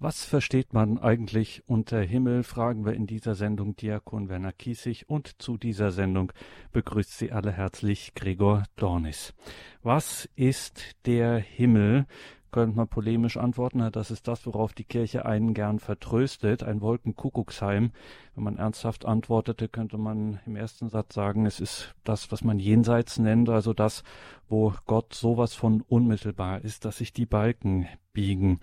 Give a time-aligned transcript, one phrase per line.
[0.00, 5.42] Was versteht man eigentlich unter Himmel, fragen wir in dieser Sendung Diakon Werner Kiesig und
[5.42, 6.32] zu dieser Sendung
[6.70, 9.34] begrüßt Sie alle herzlich Gregor Dornis.
[9.82, 12.06] Was ist der Himmel?
[12.52, 17.90] Könnte man polemisch antworten, das ist das, worauf die Kirche einen gern vertröstet, ein Wolkenkuckucksheim.
[18.36, 22.60] Wenn man ernsthaft antwortete, könnte man im ersten Satz sagen, es ist das, was man
[22.60, 24.04] jenseits nennt, also das,
[24.48, 28.60] wo Gott sowas von unmittelbar ist, dass sich die Balken biegen.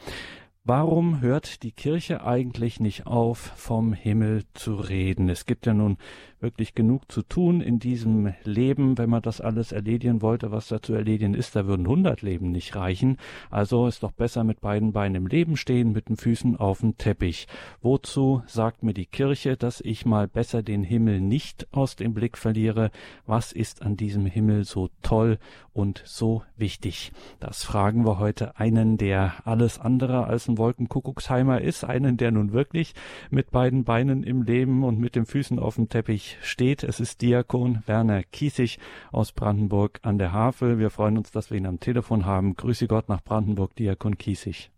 [0.67, 5.29] Warum hört die Kirche eigentlich nicht auf, vom Himmel zu reden?
[5.29, 5.97] Es gibt ja nun
[6.45, 8.99] wirklich genug zu tun in diesem Leben.
[8.99, 12.51] Wenn man das alles erledigen wollte, was da zu erledigen ist, da würden 100 Leben
[12.51, 13.17] nicht reichen.
[13.49, 16.99] Also ist doch besser mit beiden Beinen im Leben stehen, mit den Füßen auf dem
[16.99, 17.47] Teppich.
[17.81, 22.37] Wozu sagt mir die Kirche, dass ich mal besser den Himmel nicht aus dem Blick
[22.37, 22.91] verliere?
[23.25, 25.39] Was ist an diesem Himmel so toll
[25.73, 27.11] und so wichtig?
[27.39, 32.53] Das fragen wir heute einen, der alles andere als ein Wolkenkuckucksheimer ist, einen, der nun
[32.53, 32.93] wirklich
[33.31, 36.83] mit beiden Beinen im Leben und mit den Füßen auf dem Teppich steht.
[36.83, 38.77] Es ist Diakon Werner Kiesig
[39.11, 40.79] aus Brandenburg an der Havel.
[40.79, 42.55] Wir freuen uns, dass wir ihn am Telefon haben.
[42.55, 44.69] Grüße Gott nach Brandenburg, Diakon Kiesig.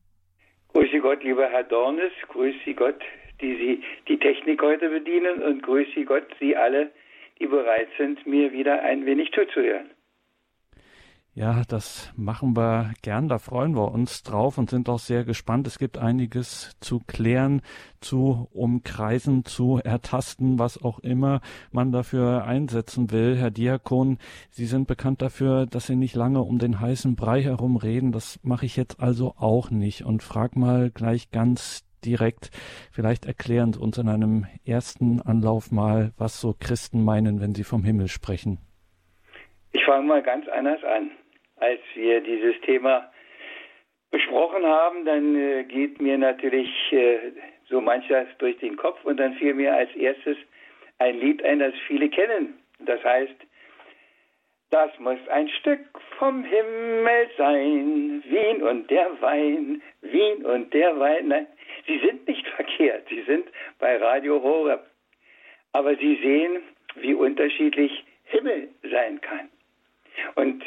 [0.74, 2.12] Grüße Gott, lieber Herr Dornes.
[2.30, 3.02] Grüße Gott,
[3.42, 6.92] die Sie die Technik heute bedienen und grüße Gott, Sie alle,
[7.40, 9.90] die bereit sind, mir wieder ein wenig zuzuhören.
[11.38, 13.30] Ja, das machen wir gern.
[13.30, 15.68] Da freuen wir uns drauf und sind auch sehr gespannt.
[15.68, 17.62] Es gibt einiges zu klären,
[18.02, 23.38] zu umkreisen, zu ertasten, was auch immer man dafür einsetzen will.
[23.38, 24.18] Herr Diakon,
[24.50, 28.12] Sie sind bekannt dafür, dass Sie nicht lange um den heißen Brei herum reden.
[28.12, 32.50] Das mache ich jetzt also auch nicht und frag mal gleich ganz direkt.
[32.92, 37.64] Vielleicht erklären Sie uns in einem ersten Anlauf mal, was so Christen meinen, wenn sie
[37.64, 38.58] vom Himmel sprechen.
[39.74, 41.12] Ich fange mal ganz anders an
[41.60, 43.12] als wir dieses Thema
[44.12, 47.32] besprochen haben, dann äh, geht mir natürlich äh,
[47.70, 50.38] so manches durch den Kopf und dann fiel mir als erstes
[51.00, 52.58] ein Lied ein, das viele kennen.
[52.80, 53.36] Das heißt,
[54.70, 55.80] das muss ein Stück
[56.18, 61.30] vom Himmel sein, Wien und der Wein, Wien und der Wein.
[61.30, 61.48] Nein,
[61.86, 63.48] sie sind nicht verkehrt, sie sind
[63.80, 64.86] bei Radio Horeb.
[65.74, 66.64] Aber sie sehen,
[66.96, 69.50] wie unterschiedlich Himmel sein kann.
[70.36, 70.64] Und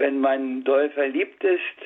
[0.00, 1.78] wenn man doll verliebt ist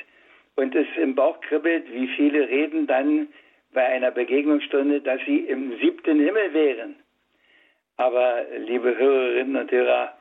[0.55, 3.29] und es im Bauch kribbelt, wie viele reden dann
[3.73, 6.95] bei einer Begegnungsstunde, dass sie im siebten Himmel wären.
[7.97, 10.17] Aber liebe Hörerinnen und Hörer,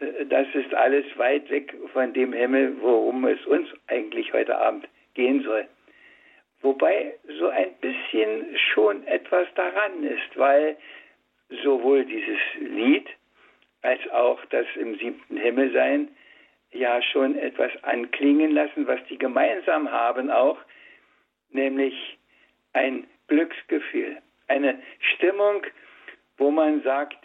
[0.00, 4.88] äh, das ist alles weit weg von dem Himmel, worum es uns eigentlich heute Abend
[5.14, 5.66] gehen soll.
[6.62, 10.76] Wobei so ein bisschen schon etwas daran ist, weil
[11.62, 13.08] sowohl dieses Lied
[13.82, 16.08] als auch das im siebten Himmel sein
[16.72, 20.58] ja schon etwas anklingen lassen, was die gemeinsam haben auch,
[21.50, 22.18] nämlich
[22.72, 24.80] ein Glücksgefühl, eine
[25.14, 25.64] Stimmung,
[26.36, 27.18] wo man sagt,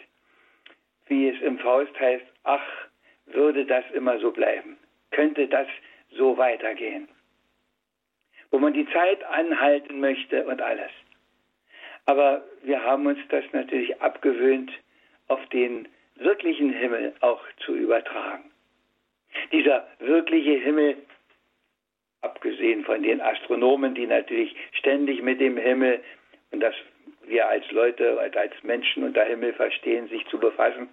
[1.06, 2.66] wie es im Faust heißt, ach,
[3.26, 4.76] würde das immer so bleiben,
[5.10, 5.68] könnte das
[6.10, 7.08] so weitergehen,
[8.50, 10.90] wo man die Zeit anhalten möchte und alles.
[12.06, 14.70] Aber wir haben uns das natürlich abgewöhnt,
[15.28, 18.50] auf den wirklichen Himmel auch zu übertragen.
[19.52, 20.96] Dieser wirkliche Himmel,
[22.22, 26.02] abgesehen von den Astronomen, die natürlich ständig mit dem Himmel
[26.50, 26.74] und das
[27.26, 30.88] wir als Leute, als Menschen unter Himmel verstehen, sich zu befassen.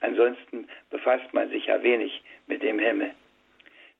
[0.00, 3.10] Ansonsten befasst man sich ja wenig mit dem Himmel.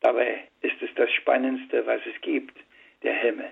[0.01, 2.57] Dabei ist es das Spannendste, was es gibt,
[3.03, 3.51] der Himmel.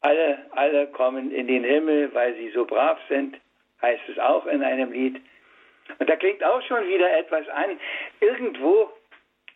[0.00, 3.38] Alle, alle kommen in den Himmel, weil sie so brav sind,
[3.80, 5.20] heißt es auch in einem Lied.
[5.98, 7.78] Und da klingt auch schon wieder etwas an.
[8.20, 8.90] Irgendwo,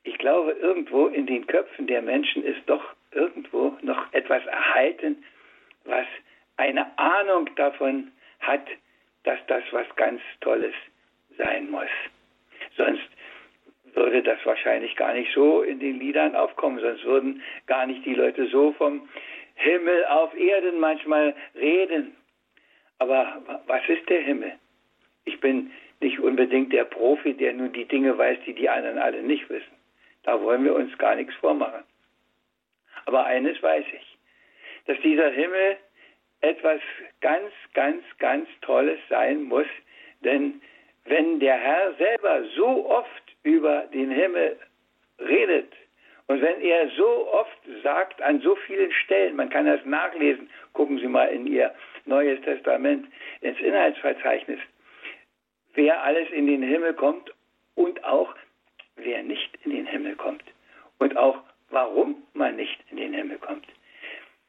[0.05, 5.25] ich glaube, irgendwo in den Köpfen der Menschen ist doch irgendwo noch etwas erhalten,
[5.85, 6.07] was
[6.57, 8.67] eine Ahnung davon hat,
[9.25, 10.75] dass das was ganz Tolles
[11.37, 11.89] sein muss.
[12.77, 13.09] Sonst
[13.95, 18.15] würde das wahrscheinlich gar nicht so in den Liedern aufkommen, sonst würden gar nicht die
[18.15, 19.09] Leute so vom
[19.55, 22.15] Himmel auf Erden manchmal reden.
[22.99, 24.53] Aber was ist der Himmel?
[25.25, 29.23] Ich bin nicht unbedingt der Profi, der nun die Dinge weiß, die die anderen alle
[29.23, 29.75] nicht wissen.
[30.23, 31.85] Da wollen wir uns gar nichts vormachen.
[33.07, 34.19] Aber eines weiß ich,
[34.87, 35.77] dass dieser Himmel
[36.41, 36.81] etwas
[37.21, 39.67] ganz, ganz, ganz Tolles sein muss,
[40.21, 40.61] denn
[41.05, 44.59] wenn der Herr selber so oft über den Himmel
[45.21, 45.73] redet
[46.27, 50.99] und wenn er so oft sagt an so vielen Stellen, man kann das nachlesen, gucken
[50.99, 51.73] Sie mal in Ihr
[52.05, 53.07] Neues Testament,
[53.41, 54.59] ins Inhaltsverzeichnis,
[55.77, 57.33] wer alles in den Himmel kommt
[57.75, 58.35] und auch
[58.97, 60.43] wer nicht in den Himmel kommt.
[60.99, 61.39] Und auch
[61.71, 63.67] warum man nicht in den Himmel kommt.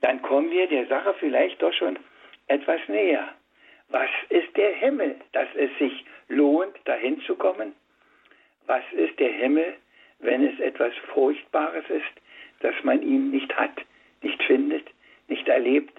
[0.02, 2.00] Dann kommen wir der Sache vielleicht doch schon
[2.48, 3.28] etwas näher.
[3.90, 7.74] Was ist der Himmel, dass es sich lohnt, dahin zu kommen?
[8.66, 9.76] Was ist der Himmel,
[10.20, 12.22] wenn es etwas Furchtbares ist,
[12.60, 13.76] dass man ihn nicht hat,
[14.22, 14.88] nicht findet,
[15.28, 15.94] nicht erlebt?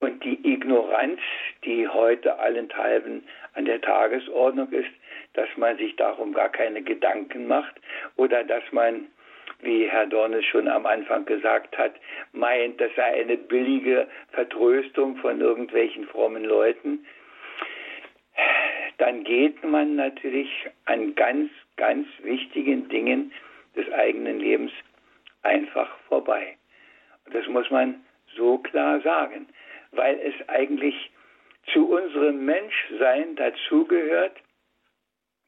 [0.00, 1.20] Und die Ignoranz,
[1.64, 3.24] die heute allenthalben
[3.54, 4.90] an der Tagesordnung ist,
[5.34, 7.74] dass man sich darum gar keine Gedanken macht
[8.16, 9.08] oder dass man
[9.60, 11.94] wie Herr Dornes schon am Anfang gesagt hat,
[12.32, 17.04] meint, das sei eine billige Vertröstung von irgendwelchen frommen Leuten,
[18.98, 20.48] dann geht man natürlich
[20.84, 23.32] an ganz, ganz wichtigen Dingen
[23.74, 24.72] des eigenen Lebens
[25.42, 26.56] einfach vorbei.
[27.32, 28.04] Das muss man
[28.36, 29.48] so klar sagen,
[29.92, 31.10] weil es eigentlich
[31.72, 34.36] zu unserem Menschsein dazugehört,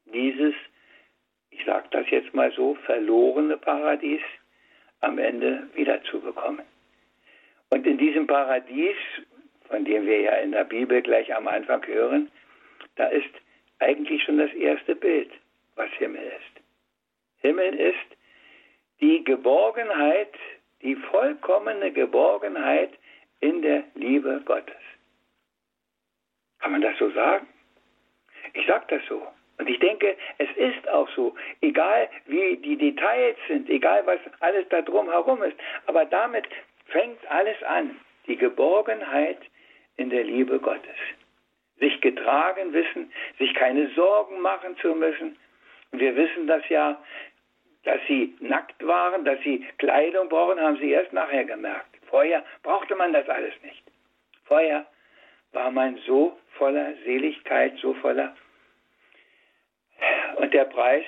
[0.07, 0.55] dieses
[1.51, 4.23] ich sage das jetzt mal so, verlorene Paradies
[5.01, 6.65] am Ende wiederzubekommen.
[7.71, 8.97] Und in diesem Paradies,
[9.69, 12.31] von dem wir ja in der Bibel gleich am Anfang hören,
[12.97, 13.31] da ist
[13.79, 15.31] eigentlich schon das erste Bild,
[15.77, 16.65] was Himmel ist.
[17.43, 18.17] Himmel ist
[19.01, 20.35] die Geborgenheit,
[20.83, 22.91] die vollkommene Geborgenheit
[23.41, 24.77] in der Liebe Gottes.
[26.61, 27.47] Kann man das so sagen?
[28.53, 29.27] Ich sage das so.
[29.59, 34.67] Und ich denke, es ist auch so, egal wie die Details sind, egal was alles
[34.71, 35.57] da drum herum ist,
[35.87, 36.47] aber damit
[36.87, 39.39] fängt alles an, die Geborgenheit
[39.97, 40.97] in der Liebe Gottes.
[41.79, 45.37] Sich getragen wissen, sich keine Sorgen machen zu müssen.
[45.93, 46.99] Wir wissen das ja,
[47.85, 51.90] dass sie nackt waren, dass sie Kleidung brauchen, haben sie erst nachher gemerkt.
[52.11, 53.83] Vorher brauchte man das alles nicht.
[54.45, 54.85] Vorher
[55.53, 58.35] war man so voller Seligkeit, so voller
[60.37, 61.05] und der Preis,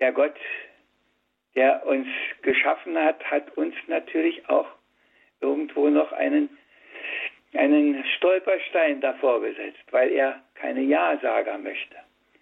[0.00, 0.34] der Gott,
[1.54, 2.08] der uns
[2.42, 4.66] geschaffen hat, hat uns natürlich auch
[5.40, 6.50] irgendwo noch einen,
[7.54, 11.96] einen Stolperstein davor gesetzt, weil er keine Ja-Sager möchte,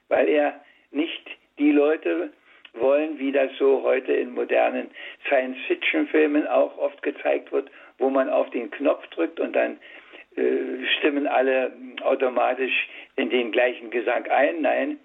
[0.09, 1.29] weil er nicht
[1.59, 2.33] die Leute
[2.75, 4.91] wollen, wie das so heute in modernen
[5.27, 9.79] Science-Fiction-Filmen auch oft gezeigt wird, wo man auf den Knopf drückt und dann
[10.37, 11.73] äh, stimmen alle
[12.03, 14.63] automatisch in den gleichen Gesang ein.
[14.63, 14.99] Nein,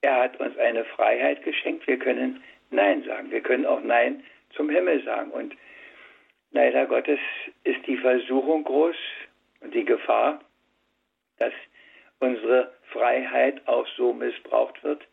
[0.00, 1.86] er hat uns eine Freiheit geschenkt.
[1.86, 3.30] Wir können Nein sagen.
[3.30, 4.24] Wir können auch Nein
[4.54, 5.30] zum Himmel sagen.
[5.30, 5.56] Und
[6.50, 7.20] leider Gottes
[7.64, 8.96] ist die Versuchung groß
[9.60, 10.40] und die Gefahr,
[11.38, 11.52] dass
[12.20, 15.06] unsere Freiheit auch so missbraucht wird.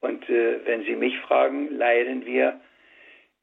[0.00, 2.60] Und äh, wenn Sie mich fragen, leiden wir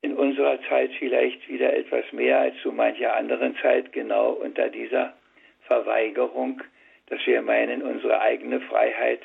[0.01, 5.13] in unserer Zeit vielleicht wieder etwas mehr als zu mancher anderen Zeit genau unter dieser
[5.62, 6.62] Verweigerung,
[7.07, 9.21] dass wir meinen, unsere eigene Freiheit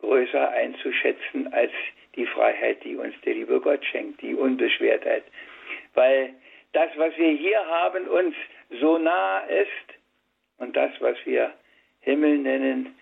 [0.00, 1.72] größer einzuschätzen als
[2.16, 5.24] die Freiheit, die uns der liebe Gott schenkt, die Unbeschwertheit.
[5.94, 6.34] Weil
[6.72, 8.34] das, was wir hier haben, uns
[8.80, 9.98] so nah ist
[10.58, 11.52] und das, was wir
[12.00, 12.97] Himmel nennen,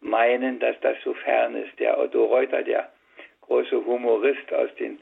[0.00, 1.78] meinen, dass das so fern ist.
[1.78, 2.90] Der Otto Reuter, der
[3.42, 4.98] große Humorist aus den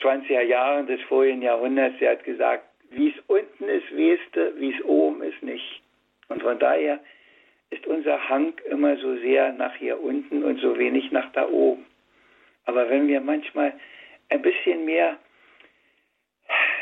[0.00, 3.90] 20er Jahren des vorigen Jahrhunderts, der hat gesagt, wie es unten ist,
[4.32, 5.82] du, wie es oben ist, nicht.
[6.28, 7.00] Und von daher
[7.70, 11.86] ist unser Hang immer so sehr nach hier unten und so wenig nach da oben.
[12.64, 13.72] Aber wenn wir manchmal
[14.28, 15.18] ein bisschen mehr,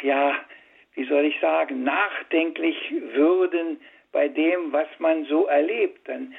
[0.03, 0.35] ja,
[0.95, 2.77] wie soll ich sagen, nachdenklich
[3.13, 3.81] würden
[4.13, 6.35] bei dem, was man so erlebt, dann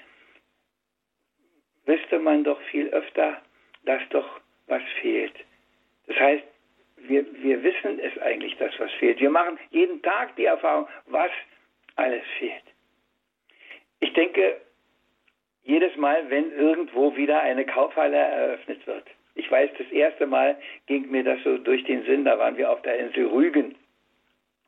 [1.90, 3.42] wüsste man doch viel öfter,
[3.84, 5.34] dass doch was fehlt.
[6.06, 6.44] Das heißt,
[6.98, 9.20] wir, wir wissen es eigentlich, dass was fehlt.
[9.20, 11.32] Wir machen jeden Tag die Erfahrung, was
[11.96, 12.64] alles fehlt.
[14.02, 14.62] Ich denke,
[15.64, 19.06] jedes Mal, wenn irgendwo wieder eine Kaufhalle eröffnet wird.
[19.36, 22.70] Ich weiß, das erste Mal ging mir das so durch den Sinn, da waren wir
[22.70, 23.76] auf der Insel Rügen.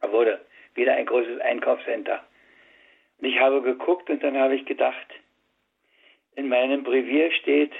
[0.02, 0.40] Da wurde
[0.74, 2.24] wieder ein großes Einkaufscenter.
[3.20, 5.08] Und ich habe geguckt und dann habe ich gedacht,
[6.36, 7.72] in meinem Brevier steht,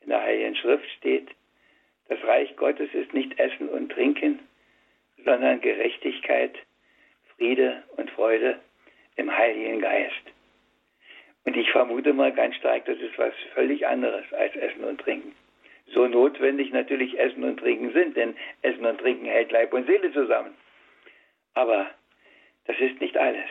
[0.00, 1.28] in der Heiligen Schrift steht,
[2.08, 4.40] das Reich Gottes ist nicht Essen und Trinken,
[5.24, 6.54] sondern Gerechtigkeit,
[7.36, 8.58] Friede und Freude
[9.16, 10.22] im Heiligen Geist.
[11.44, 15.34] Und ich vermute mal ganz stark, das ist was völlig anderes als Essen und Trinken.
[15.92, 20.12] So notwendig natürlich Essen und Trinken sind, denn Essen und Trinken hält Leib und Seele
[20.12, 20.54] zusammen.
[21.52, 21.90] Aber
[22.66, 23.48] das ist nicht alles.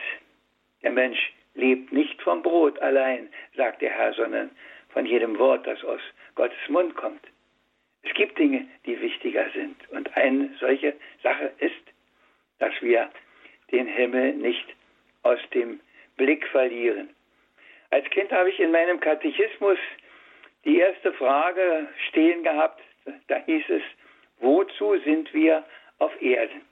[0.82, 4.50] Der Mensch lebt nicht vom Brot allein, sagt der Herr, sondern
[4.90, 6.00] von jedem Wort, das aus
[6.34, 7.26] Gottes Mund kommt.
[8.02, 9.76] Es gibt Dinge, die wichtiger sind.
[9.90, 11.74] Und eine solche Sache ist,
[12.58, 13.10] dass wir
[13.72, 14.66] den Himmel nicht
[15.22, 15.80] aus dem
[16.16, 17.08] Blick verlieren.
[17.90, 19.78] Als Kind habe ich in meinem Katechismus
[20.64, 22.82] die erste Frage stehen gehabt.
[23.28, 23.82] Da hieß es,
[24.38, 25.64] wozu sind wir
[25.98, 26.62] auf Erden?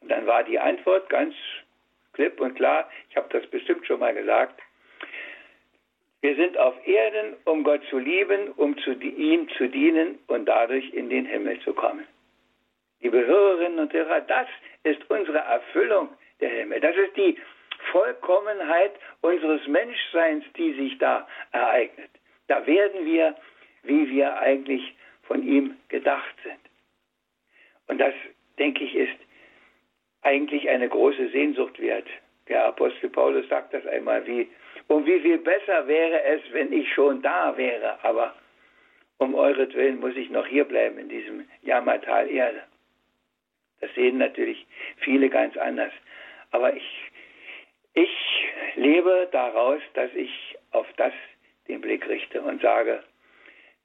[0.00, 1.34] Und dann war die Antwort ganz
[2.14, 4.60] klipp und klar, ich habe das bestimmt schon mal gesagt,
[6.22, 10.90] wir sind auf Erden, um Gott zu lieben, um zu, ihm zu dienen und dadurch
[10.94, 12.06] in den Himmel zu kommen.
[13.00, 14.46] Liebe Hörerinnen und Hörer, das
[14.84, 16.08] ist unsere Erfüllung
[16.40, 16.80] der Himmel.
[16.80, 17.36] Das ist die
[17.92, 22.10] Vollkommenheit unseres Menschseins, die sich da ereignet.
[22.46, 23.36] Da werden wir,
[23.82, 26.60] wie wir eigentlich von ihm gedacht sind.
[27.86, 28.14] Und das,
[28.58, 29.18] denke ich, ist
[30.24, 32.06] eigentlich eine große Sehnsucht wert.
[32.48, 34.48] Der Apostel Paulus sagt das einmal, wie,
[34.88, 38.34] und wie viel besser wäre es, wenn ich schon da wäre, aber
[39.18, 42.62] um euretwillen muss ich noch hier bleiben in diesem Jammertal Erde.
[43.80, 44.66] Das sehen natürlich
[44.98, 45.92] viele ganz anders.
[46.50, 47.10] Aber ich,
[47.94, 48.10] ich
[48.76, 51.12] lebe daraus, dass ich auf das
[51.68, 53.02] den Blick richte und sage,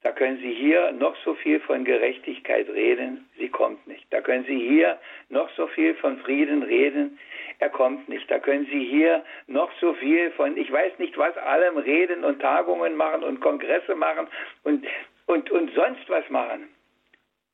[0.01, 4.05] da können Sie hier noch so viel von Gerechtigkeit reden, sie kommt nicht.
[4.11, 7.19] Da können Sie hier noch so viel von Frieden reden,
[7.59, 8.31] er kommt nicht.
[8.31, 12.39] Da können Sie hier noch so viel von, ich weiß nicht was, allem reden und
[12.39, 14.27] Tagungen machen und Kongresse machen
[14.63, 14.87] und,
[15.25, 16.69] und, und sonst was machen.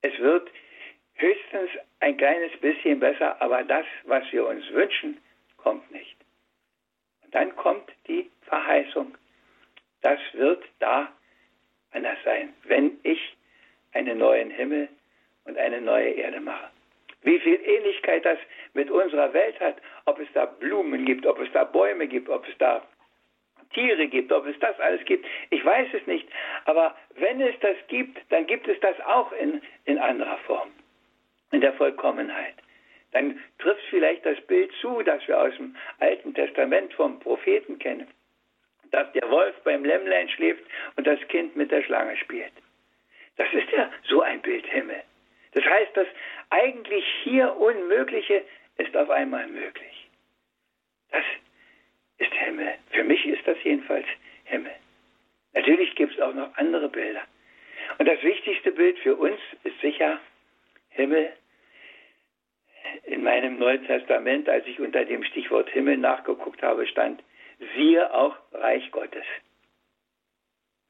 [0.04, 0.48] Es wird
[1.16, 5.18] höchstens ein kleines bisschen besser, aber das, was wir uns wünschen,
[5.58, 6.16] kommt nicht.
[7.24, 9.18] Und dann kommt die Verheißung.
[10.04, 11.12] Das wird da
[11.96, 13.36] anders sein, wenn ich
[13.94, 14.90] einen neuen Himmel
[15.46, 16.70] und eine neue Erde mache.
[17.24, 18.38] Wie viel Ähnlichkeit das
[18.74, 22.48] mit unserer Welt hat, ob es da Blumen gibt, ob es da Bäume gibt, ob
[22.48, 22.84] es da
[23.74, 26.28] Tiere gibt, ob es das alles gibt, ich weiß es nicht.
[26.66, 30.70] Aber wenn es das gibt, dann gibt es das auch in, in anderer Form,
[31.52, 32.54] in der Vollkommenheit.
[33.12, 38.08] Dann trifft vielleicht das Bild zu, das wir aus dem Alten Testament vom Propheten kennen
[38.92, 40.64] dass der Wolf beim Lämmlein schläft
[40.96, 42.52] und das Kind mit der Schlange spielt.
[43.38, 45.02] Das ist ja so ein Bild Himmel.
[45.54, 46.08] Das heißt, das
[46.50, 48.44] eigentlich hier Unmögliche
[48.78, 50.10] ist auf einmal möglich.
[51.12, 51.24] Das
[52.18, 52.76] ist Himmel.
[52.92, 54.06] Für mich ist das jedenfalls
[54.46, 54.74] Himmel.
[55.54, 57.22] Natürlich gibt es auch noch andere Bilder.
[57.98, 60.20] Und das wichtigste Bild für uns ist sicher
[60.90, 61.32] Himmel.
[63.04, 67.24] In meinem Neuen Testament, als ich unter dem Stichwort Himmel nachgeguckt habe, stand
[67.76, 69.26] siehe auch Reich Gottes.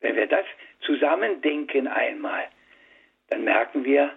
[0.01, 0.45] Wenn wir das
[0.81, 2.45] zusammendenken einmal,
[3.29, 4.11] dann merken wir,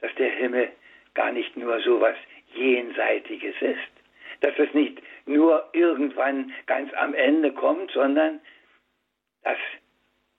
[0.00, 0.70] dass der Himmel
[1.14, 2.16] gar nicht nur so was
[2.54, 3.92] Jenseitiges ist,
[4.40, 8.40] dass es nicht nur irgendwann ganz am Ende kommt, sondern
[9.42, 9.58] dass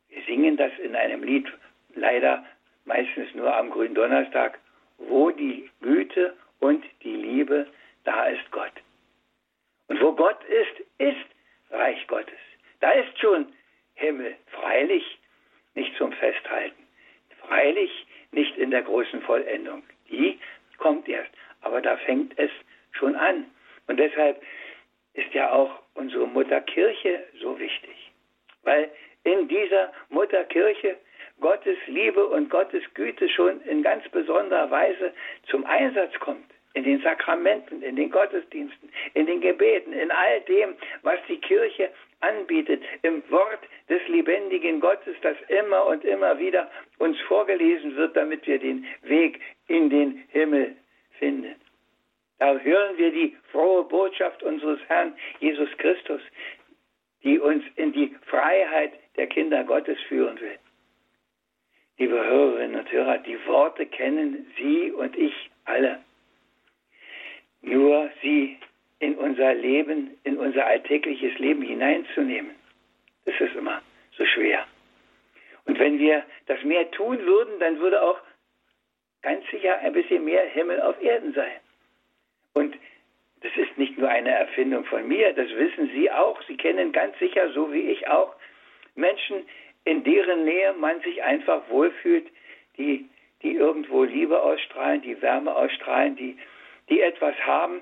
[0.09, 1.47] wir singen das in einem Lied,
[1.95, 2.45] leider
[2.85, 4.59] meistens nur am Gründonnerstag,
[4.97, 7.67] wo die Güte und die Liebe,
[8.03, 8.73] da ist Gott.
[9.88, 11.25] Und wo Gott ist, ist
[11.71, 12.39] Reich Gottes.
[12.79, 13.47] Da ist schon
[13.95, 15.19] Himmel, freilich
[15.75, 16.88] nicht zum Festhalten,
[17.47, 19.83] freilich nicht in der großen Vollendung.
[20.09, 20.39] Die
[20.77, 22.51] kommt erst, aber da fängt es
[22.91, 23.45] schon an.
[23.88, 24.41] Und deshalb
[25.13, 28.11] ist ja auch unsere Mutterkirche so wichtig,
[28.63, 28.89] weil
[29.23, 30.97] in dieser Mutterkirche
[31.41, 35.13] Gottes Liebe und Gottes Güte schon in ganz besonderer Weise
[35.47, 36.49] zum Einsatz kommt
[36.79, 41.89] in den Sakramenten, in den Gottesdiensten, in den Gebeten, in all dem, was die Kirche
[42.21, 43.59] anbietet, im Wort
[43.89, 49.41] des lebendigen Gottes, das immer und immer wieder uns vorgelesen wird, damit wir den Weg
[49.67, 50.77] in den Himmel
[51.17, 51.55] finden.
[52.38, 56.21] Da hören wir die frohe Botschaft unseres Herrn Jesus Christus,
[57.24, 60.57] die uns in die Freiheit der Kinder Gottes führen will.
[61.98, 65.33] Liebe Hörerinnen und Hörer, die Worte kennen Sie und ich
[65.65, 66.00] alle.
[67.61, 68.57] Nur sie
[68.99, 72.51] in unser Leben, in unser alltägliches Leben hineinzunehmen,
[73.25, 73.81] das ist immer
[74.17, 74.65] so schwer.
[75.65, 78.19] Und wenn wir das mehr tun würden, dann würde auch
[79.21, 81.59] ganz sicher ein bisschen mehr Himmel auf Erden sein.
[82.53, 82.75] Und
[83.41, 86.41] das ist nicht nur eine Erfindung von mir, das wissen Sie auch.
[86.43, 88.35] Sie kennen ganz sicher, so wie ich auch,
[88.95, 89.47] Menschen,
[89.85, 92.27] in deren Nähe man sich einfach wohlfühlt,
[92.77, 93.09] die,
[93.41, 96.37] die irgendwo Liebe ausstrahlen, die Wärme ausstrahlen, die
[96.89, 97.81] die etwas haben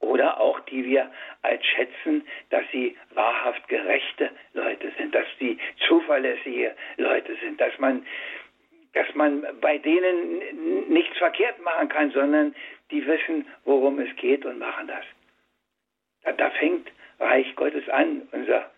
[0.00, 1.10] oder auch die wir
[1.42, 8.04] als schätzen, dass sie wahrhaft gerechte Leute sind, dass sie zuverlässige Leute sind, dass man
[8.94, 12.54] dass man bei denen nichts verkehrt machen kann, sondern
[12.90, 15.04] die wissen, worum es geht und machen das.
[16.24, 18.28] Da, da fängt Reich Gottes an.
[18.32, 18.70] Unser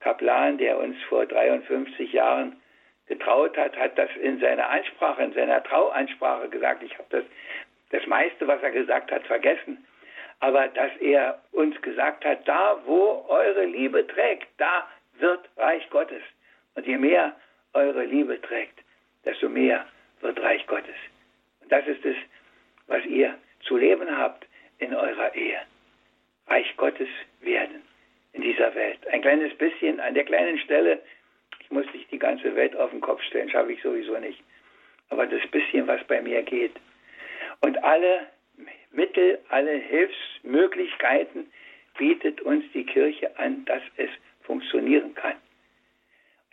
[0.00, 2.60] Kaplan, der uns vor 53 Jahren
[3.06, 6.82] getraut hat, hat das in seiner Ansprache, in seiner Trauansprache gesagt.
[6.82, 7.24] Ich habe das
[7.90, 9.84] das meiste, was er gesagt hat, vergessen.
[10.40, 16.22] Aber dass er uns gesagt hat, da wo eure Liebe trägt, da wird Reich Gottes.
[16.74, 17.36] Und je mehr
[17.74, 18.78] eure Liebe trägt,
[19.24, 19.86] desto mehr
[20.20, 20.94] wird Reich Gottes.
[21.60, 22.16] Und das ist es,
[22.86, 24.46] was ihr zu leben habt
[24.78, 25.60] in eurer Ehe
[26.50, 27.08] Reich Gottes
[27.40, 27.82] werden
[28.32, 28.98] in dieser Welt.
[29.08, 31.00] Ein kleines bisschen an der kleinen Stelle,
[31.60, 34.42] ich muss nicht die ganze Welt auf den Kopf stellen, schaffe ich sowieso nicht.
[35.10, 36.72] Aber das bisschen, was bei mir geht.
[37.60, 38.26] Und alle
[38.92, 41.50] Mittel, alle Hilfsmöglichkeiten
[41.98, 44.10] bietet uns die Kirche an, dass es
[44.42, 45.36] funktionieren kann.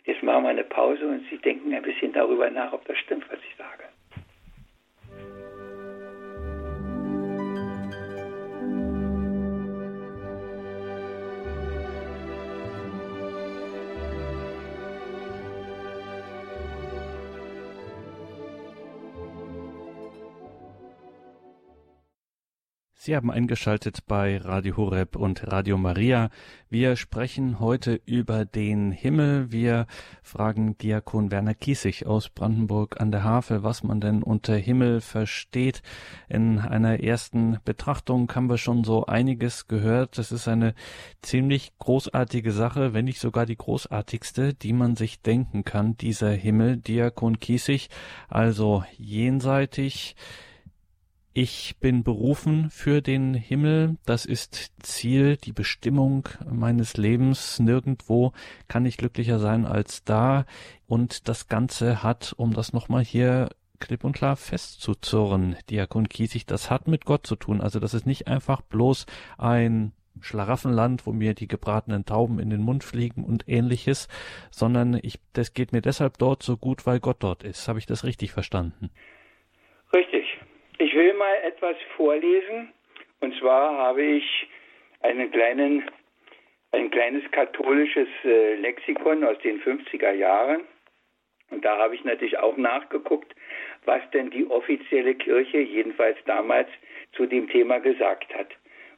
[0.04, 3.30] Jetzt machen wir eine Pause und Sie denken ein bisschen darüber nach, ob das stimmt,
[3.30, 3.84] was ich sage.
[23.08, 26.28] Sie haben eingeschaltet bei Radio Horeb und Radio Maria.
[26.68, 29.50] Wir sprechen heute über den Himmel.
[29.50, 29.86] Wir
[30.22, 35.80] fragen Diakon Werner Kiesig aus Brandenburg an der Havel, was man denn unter Himmel versteht.
[36.28, 40.18] In einer ersten Betrachtung haben wir schon so einiges gehört.
[40.18, 40.74] Das ist eine
[41.22, 46.76] ziemlich großartige Sache, wenn nicht sogar die großartigste, die man sich denken kann, dieser Himmel.
[46.76, 47.88] Diakon Kiesig,
[48.28, 50.14] also jenseitig,
[51.40, 57.60] ich bin berufen für den Himmel, das ist Ziel, die Bestimmung meines Lebens.
[57.60, 58.32] Nirgendwo
[58.66, 60.46] kann ich glücklicher sein als da.
[60.88, 66.72] Und das Ganze hat, um das nochmal hier klipp und klar festzuzurren, Diakon Kiesig, das
[66.72, 67.60] hat mit Gott zu tun.
[67.60, 72.62] Also das ist nicht einfach bloß ein Schlaraffenland, wo mir die gebratenen Tauben in den
[72.62, 74.08] Mund fliegen und ähnliches,
[74.50, 77.68] sondern ich, das geht mir deshalb dort so gut, weil Gott dort ist.
[77.68, 78.90] Habe ich das richtig verstanden?
[80.78, 82.72] Ich will mal etwas vorlesen.
[83.20, 84.48] Und zwar habe ich
[85.00, 85.90] einen kleinen,
[86.70, 90.62] ein kleines katholisches äh, Lexikon aus den 50er Jahren.
[91.50, 93.34] Und da habe ich natürlich auch nachgeguckt,
[93.86, 96.68] was denn die offizielle Kirche jedenfalls damals
[97.12, 98.48] zu dem Thema gesagt hat.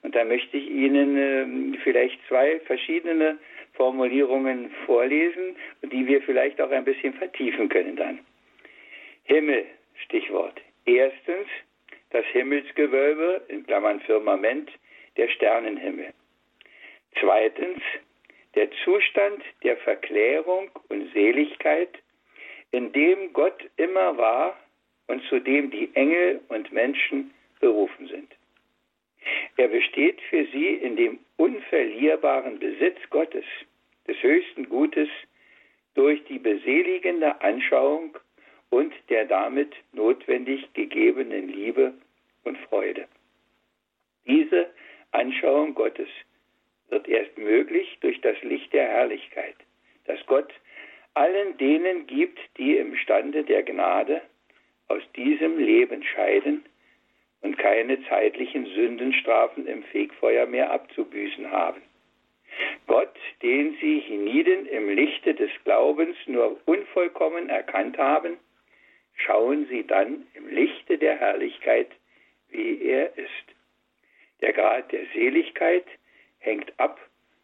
[0.02, 3.38] Und da möchte ich Ihnen äh, vielleicht zwei verschiedene
[3.72, 8.18] Formulierungen vorlesen, die wir vielleicht auch ein bisschen vertiefen können dann.
[9.24, 9.64] Himmel,
[10.04, 10.60] Stichwort.
[10.84, 11.46] Erstens
[12.10, 14.70] das Himmelsgewölbe, in Klammern Firmament,
[15.16, 16.12] der Sternenhimmel.
[17.18, 17.80] Zweitens,
[18.54, 21.90] der Zustand der Verklärung und Seligkeit,
[22.72, 24.58] in dem Gott immer war
[25.06, 28.32] und zu dem die Engel und Menschen berufen sind.
[29.56, 33.44] Er besteht für sie in dem unverlierbaren Besitz Gottes,
[34.06, 35.08] des höchsten Gutes,
[35.94, 38.16] durch die beseligende Anschauung
[38.70, 41.94] und der damit notwendig gegebenen Liebe
[42.44, 43.06] und Freude.
[44.26, 44.70] Diese
[45.12, 46.08] Anschauung Gottes
[46.88, 49.56] wird erst möglich durch das Licht der Herrlichkeit,
[50.06, 50.52] das Gott
[51.14, 54.22] allen denen gibt, die im Stande der Gnade
[54.88, 56.64] aus diesem Leben scheiden
[57.42, 61.82] und keine zeitlichen Sündenstrafen im Fegfeuer mehr abzubüßen haben.
[62.86, 68.36] Gott, den sie hienieden im Lichte des Glaubens nur unvollkommen erkannt haben,
[69.24, 71.88] schauen sie dann im Lichte der Herrlichkeit,
[72.50, 73.30] wie er ist.
[74.40, 75.84] Der Grad der Seligkeit
[76.38, 76.98] hängt ab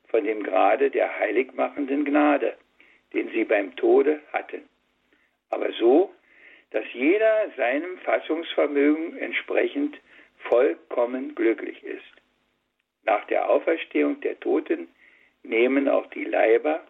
[0.08, 2.56] von dem Grade der heiligmachenden Gnade,
[3.12, 4.68] den sie beim Tode hatten.
[5.50, 6.14] Aber so,
[6.70, 9.96] dass jeder seinem Fassungsvermögen entsprechend
[10.38, 12.02] vollkommen glücklich ist.
[13.04, 14.88] Nach der Auferstehung der Toten
[15.42, 16.84] nehmen auch die Leiber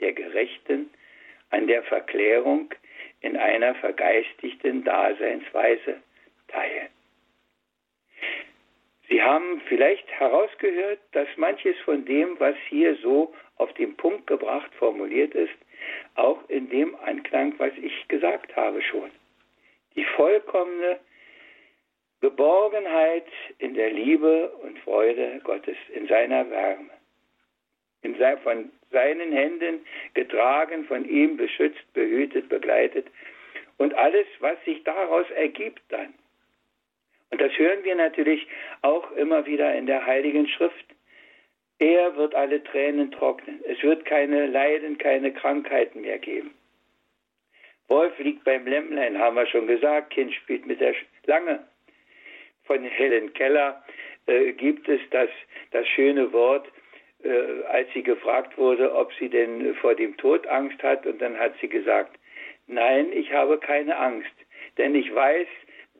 [0.00, 0.90] der Gerechten
[1.50, 2.72] an der Verklärung
[3.24, 6.02] in einer vergeistigten Daseinsweise
[6.48, 6.90] teil.
[9.08, 14.70] Sie haben vielleicht herausgehört, dass manches von dem, was hier so auf den Punkt gebracht
[14.74, 15.54] formuliert ist,
[16.16, 19.10] auch in dem Anklang, was ich gesagt habe schon.
[19.96, 21.00] Die vollkommene
[22.20, 23.26] Geborgenheit
[23.58, 26.90] in der Liebe und Freude Gottes, in seiner Wärme,
[28.04, 33.06] in sein, von seinen Händen getragen, von ihm beschützt, behütet, begleitet
[33.78, 36.14] und alles, was sich daraus ergibt dann.
[37.30, 38.46] Und das hören wir natürlich
[38.82, 40.84] auch immer wieder in der Heiligen Schrift.
[41.80, 43.60] Er wird alle Tränen trocknen.
[43.66, 46.54] Es wird keine Leiden, keine Krankheiten mehr geben.
[47.88, 50.10] Wolf liegt beim Lämmlein, haben wir schon gesagt.
[50.10, 51.64] Kind spielt mit der Schlange.
[52.64, 53.84] Von Helen Keller
[54.26, 55.28] äh, gibt es das,
[55.72, 56.66] das schöne Wort,
[57.24, 61.06] äh, als sie gefragt wurde, ob sie denn vor dem Tod Angst hat.
[61.06, 62.18] Und dann hat sie gesagt,
[62.66, 64.34] nein, ich habe keine Angst,
[64.78, 65.48] denn ich weiß,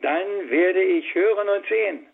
[0.02, 2.06] dann werde ich hören und sehen.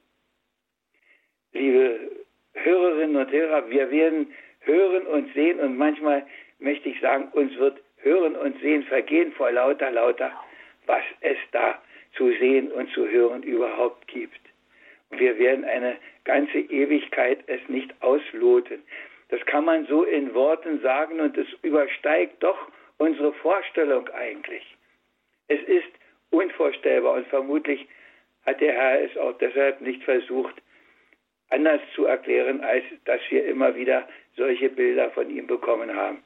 [1.52, 2.10] Liebe
[2.54, 6.26] Hörerinnen und Hörer, wir werden hören und sehen und manchmal
[6.58, 10.32] möchte ich sagen, uns wird hören und sehen vergehen vor lauter, lauter,
[10.86, 11.80] was es da
[12.16, 14.40] zu sehen und zu hören überhaupt gibt.
[15.10, 18.82] Wir werden eine ganze Ewigkeit es nicht ausloten.
[19.28, 22.58] Das kann man so in Worten sagen und es übersteigt doch
[22.98, 24.64] unsere Vorstellung eigentlich.
[25.48, 25.88] Es ist
[26.30, 27.86] unvorstellbar und vermutlich
[28.46, 30.54] hat der Herr es auch deshalb nicht versucht,
[31.50, 36.22] anders zu erklären, als dass wir immer wieder solche Bilder von ihm bekommen haben.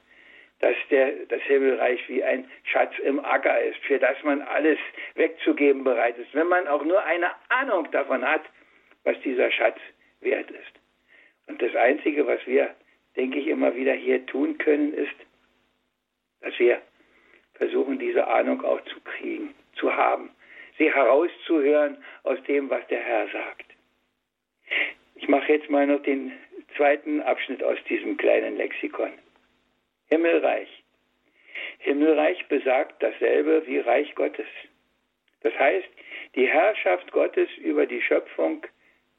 [0.61, 4.79] Dass der, das Himmelreich wie ein Schatz im Acker ist, für das man alles
[5.15, 8.43] wegzugeben bereit ist, wenn man auch nur eine Ahnung davon hat,
[9.05, 9.79] was dieser Schatz
[10.21, 10.73] wert ist.
[11.47, 12.75] Und das Einzige, was wir,
[13.17, 15.15] denke ich, immer wieder hier tun können, ist,
[16.41, 16.81] dass wir
[17.55, 20.31] versuchen, diese Ahnung auch zu kriegen, zu haben,
[20.79, 23.67] sie herauszuhören aus dem, was der Herr sagt.
[25.15, 26.33] Ich mache jetzt mal noch den
[26.77, 29.13] zweiten Abschnitt aus diesem kleinen Lexikon.
[30.09, 30.83] Himmelreich.
[31.79, 34.47] Himmelreich besagt dasselbe wie Reich Gottes.
[35.43, 35.89] Das heißt,
[36.35, 38.67] die Herrschaft Gottes über die Schöpfung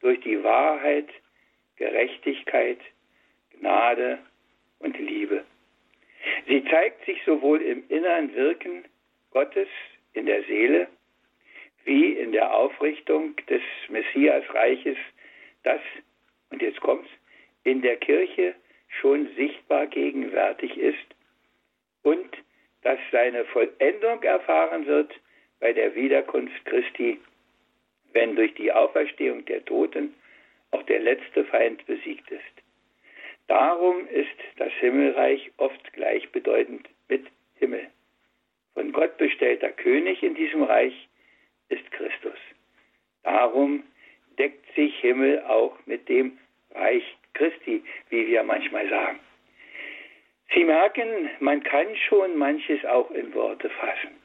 [0.05, 1.07] durch die Wahrheit,
[1.77, 2.77] Gerechtigkeit,
[3.59, 4.19] Gnade
[4.77, 5.43] und Liebe.
[6.47, 8.85] Sie zeigt sich sowohl im inneren Wirken
[9.31, 9.67] Gottes
[10.13, 10.87] in der Seele
[11.85, 14.97] wie in der Aufrichtung des Messiasreiches,
[15.63, 15.81] das,
[16.51, 17.09] und jetzt kommt's,
[17.63, 18.53] in der Kirche
[19.01, 21.15] schon sichtbar gegenwärtig ist
[22.03, 22.29] und
[22.83, 25.11] dass seine Vollendung erfahren wird
[25.59, 27.19] bei der Wiederkunft Christi,
[28.15, 30.15] wenn durch die Auferstehung der Toten
[30.71, 32.41] auch der letzte Feind besiegt ist.
[33.47, 37.87] Darum ist das Himmelreich oft gleichbedeutend mit Himmel.
[38.73, 41.07] Von Gott bestellter König in diesem Reich
[41.69, 42.39] ist Christus.
[43.23, 43.83] Darum
[44.39, 46.37] deckt sich Himmel auch mit dem
[46.73, 49.19] Reich Christi, wie wir manchmal sagen.
[50.53, 54.15] Sie merken, man kann schon manches auch in Worte fassen.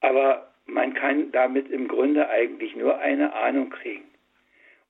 [0.00, 4.04] Aber man kann damit im Grunde eigentlich nur eine Ahnung kriegen.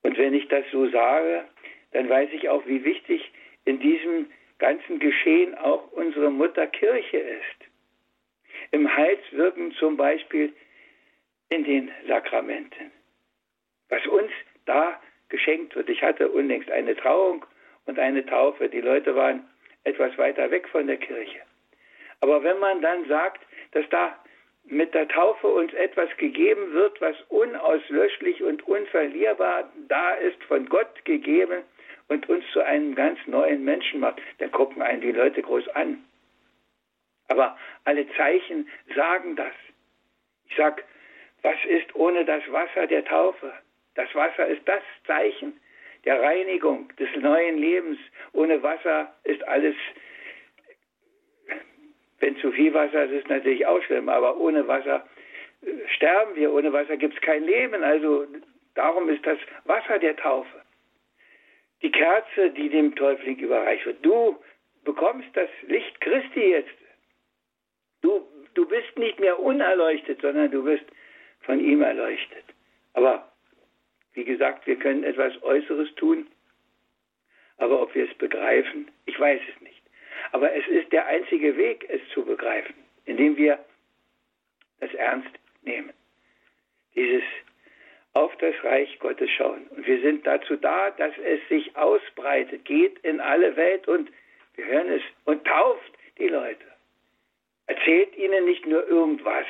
[0.03, 1.45] Und wenn ich das so sage,
[1.91, 3.31] dann weiß ich auch, wie wichtig
[3.65, 4.27] in diesem
[4.59, 7.69] ganzen Geschehen auch unsere Mutter Kirche ist.
[8.71, 10.53] Im Heilswirken zum Beispiel
[11.49, 12.91] in den Sakramenten.
[13.89, 14.31] Was uns
[14.65, 15.89] da geschenkt wird.
[15.89, 17.45] Ich hatte unlängst eine Trauung
[17.85, 18.69] und eine Taufe.
[18.69, 19.47] Die Leute waren
[19.83, 21.39] etwas weiter weg von der Kirche.
[22.19, 24.17] Aber wenn man dann sagt, dass da
[24.69, 31.05] mit der Taufe uns etwas gegeben wird, was unauslöschlich und unverlierbar da ist, von Gott
[31.05, 31.63] gegeben
[32.07, 36.03] und uns zu einem ganz neuen Menschen macht, dann gucken einen die Leute groß an.
[37.27, 39.53] Aber alle Zeichen sagen das.
[40.49, 40.83] Ich sag,
[41.41, 43.53] was ist ohne das Wasser der Taufe?
[43.95, 45.59] Das Wasser ist das Zeichen
[46.05, 47.99] der Reinigung des neuen Lebens.
[48.31, 49.75] Ohne Wasser ist alles,
[52.19, 55.05] wenn zu viel Wasser ist, ist es natürlich auch schlimm, aber ohne Wasser
[55.61, 56.51] äh, sterben wir.
[56.51, 57.83] Ohne Wasser gibt es kein Leben.
[57.83, 58.25] Also
[58.75, 60.61] darum ist das Wasser der Taufe.
[61.81, 64.03] Die Kerze, die dem Täufling überreicht wird.
[64.03, 64.37] Du
[64.83, 66.73] bekommst das Licht Christi jetzt.
[68.01, 70.85] Du, du bist nicht mehr unerleuchtet, sondern du bist
[71.41, 72.43] von ihm erleuchtet.
[72.93, 73.31] Aber
[74.13, 76.27] wie gesagt, wir können etwas Äußeres tun,
[77.57, 79.76] aber ob wir es begreifen, ich weiß es nicht.
[80.37, 83.57] Aber es ist der einzige Weg, es zu begreifen, indem wir
[84.79, 85.31] das ernst
[85.63, 85.91] nehmen.
[86.93, 87.23] Dieses
[88.13, 89.65] auf das Reich Gottes schauen.
[89.69, 94.11] Und wir sind dazu da, dass es sich ausbreitet, geht in alle Welt und
[94.53, 96.67] wir hören es und tauft die Leute.
[97.65, 99.47] Erzählt ihnen nicht nur irgendwas,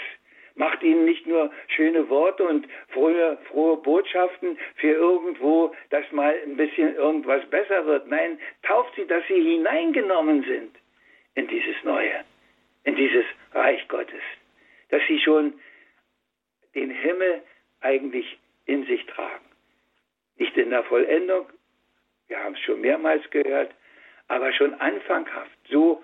[0.57, 6.57] macht ihnen nicht nur schöne Worte und frohe, frohe Botschaften für irgendwo, dass mal ein
[6.57, 8.07] bisschen irgendwas besser wird.
[8.07, 10.75] Nein, tauft sie, dass sie hineingenommen sind
[11.35, 12.23] in dieses Neue,
[12.83, 14.21] in dieses Reich Gottes.
[14.89, 15.53] Dass sie schon
[16.73, 17.41] den Himmel
[17.81, 19.45] eigentlich in sich tragen.
[20.37, 21.47] Nicht in der Vollendung,
[22.27, 23.71] wir haben es schon mehrmals gehört,
[24.27, 26.03] aber schon anfanghaft, so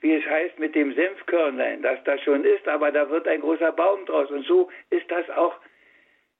[0.00, 3.72] wie es heißt, mit dem Senfkörnlein, das da schon ist, aber da wird ein großer
[3.72, 4.30] Baum draus.
[4.30, 5.54] Und so ist das auch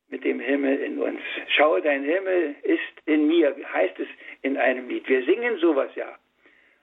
[0.09, 1.21] mit dem Himmel in uns.
[1.49, 4.09] Schau, dein Himmel ist in mir, heißt es
[4.43, 5.09] in einem Lied.
[5.09, 6.19] Wir singen sowas ja,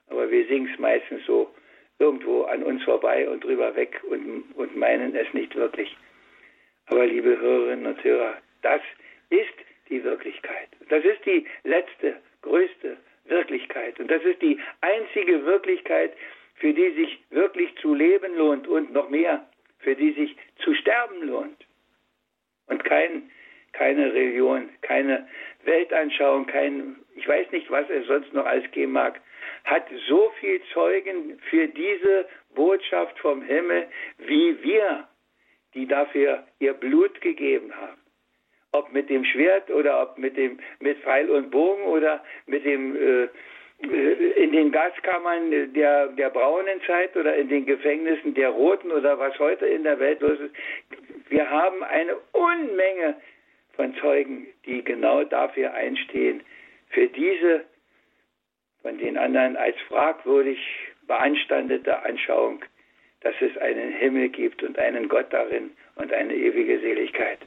[0.08, 1.52] aber wir singen es meistens so
[1.98, 5.96] irgendwo an uns vorbei und drüber weg und, und meinen es nicht wirklich.
[6.86, 8.80] Aber liebe Hörerinnen und Hörer, das
[9.30, 9.54] ist
[9.88, 10.68] die Wirklichkeit.
[10.88, 13.98] Das ist die letzte, größte Wirklichkeit.
[13.98, 16.12] Und das ist die einzige Wirklichkeit,
[16.56, 19.46] für die sich wirklich zu leben lohnt und noch mehr,
[19.78, 21.66] für die sich zu sterben lohnt.
[22.66, 23.30] Und kein,
[23.72, 25.28] keine Religion, keine
[25.64, 29.20] Weltanschauung, kein, ich weiß nicht, was es sonst noch alles geben mag,
[29.64, 33.86] hat so viel Zeugen für diese Botschaft vom Himmel
[34.18, 35.08] wie wir,
[35.74, 38.00] die dafür ihr Blut gegeben haben.
[38.76, 42.96] ob mit dem Schwert oder ob mit dem mit Pfeil und Bogen oder mit dem
[42.96, 43.28] äh,
[43.78, 49.38] in den Gaskammern der, der braunen Zeit oder in den Gefängnissen der roten oder was
[49.38, 50.54] heute in der Welt los ist.
[51.28, 53.16] Wir haben eine Unmenge
[53.74, 56.42] von Zeugen, die genau dafür einstehen,
[56.88, 57.64] für diese
[58.82, 60.58] von den anderen als fragwürdig
[61.06, 62.64] beanstandete Anschauung,
[63.20, 67.38] dass es einen Himmel gibt und einen Gott darin und eine ewige Seligkeit.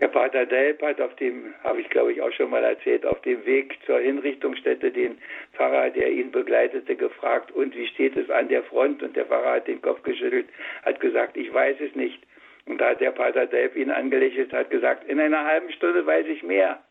[0.00, 3.20] Der Pater Delp hat auf dem, habe ich glaube ich auch schon mal erzählt, auf
[3.22, 5.18] dem Weg zur Hinrichtungsstätte den
[5.52, 9.02] Pfarrer, der ihn begleitete, gefragt, und wie steht es an der Front?
[9.02, 10.48] Und der Pfarrer hat den Kopf geschüttelt,
[10.84, 12.22] hat gesagt, ich weiß es nicht.
[12.66, 16.26] Und da hat der Pater Delp ihn angelächelt, hat gesagt, in einer halben Stunde weiß
[16.26, 16.82] ich mehr.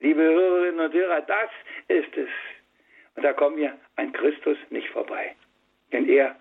[0.00, 1.50] Liebe Hörerinnen und Hörer, das
[1.88, 2.28] ist es.
[3.14, 5.34] Und da kommen wir an Christus nicht vorbei.
[5.92, 6.36] Denn er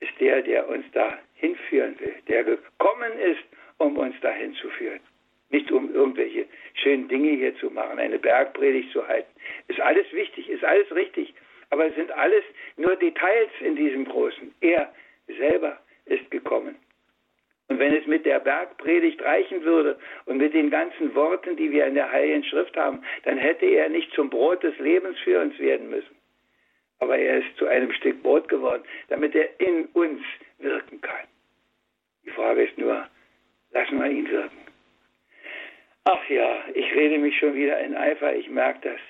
[0.00, 3.44] ist der, der uns da hinführen will, der gekommen ist,
[3.78, 5.00] um uns dahin zu führen.
[5.50, 9.30] Nicht um irgendwelche schönen Dinge hier zu machen, eine Bergpredigt zu halten.
[9.68, 11.34] Ist alles wichtig, ist alles richtig.
[11.70, 12.44] Aber es sind alles
[12.76, 14.54] nur Details in diesem Großen.
[14.60, 14.92] Er
[15.26, 16.76] selber ist gekommen.
[17.68, 21.86] Und wenn es mit der Bergpredigt reichen würde und mit den ganzen Worten, die wir
[21.86, 25.58] in der Heiligen Schrift haben, dann hätte er nicht zum Brot des Lebens für uns
[25.58, 26.14] werden müssen.
[27.00, 30.22] Aber er ist zu einem Stück Brot geworden, damit er in uns
[30.58, 31.26] wirken kann.
[32.24, 33.08] Die Frage ist nur,
[33.76, 34.56] Lassen wir ihn wirken.
[36.04, 39.00] Ach ja, ich rede mich schon wieder in Eifer, ich merke das.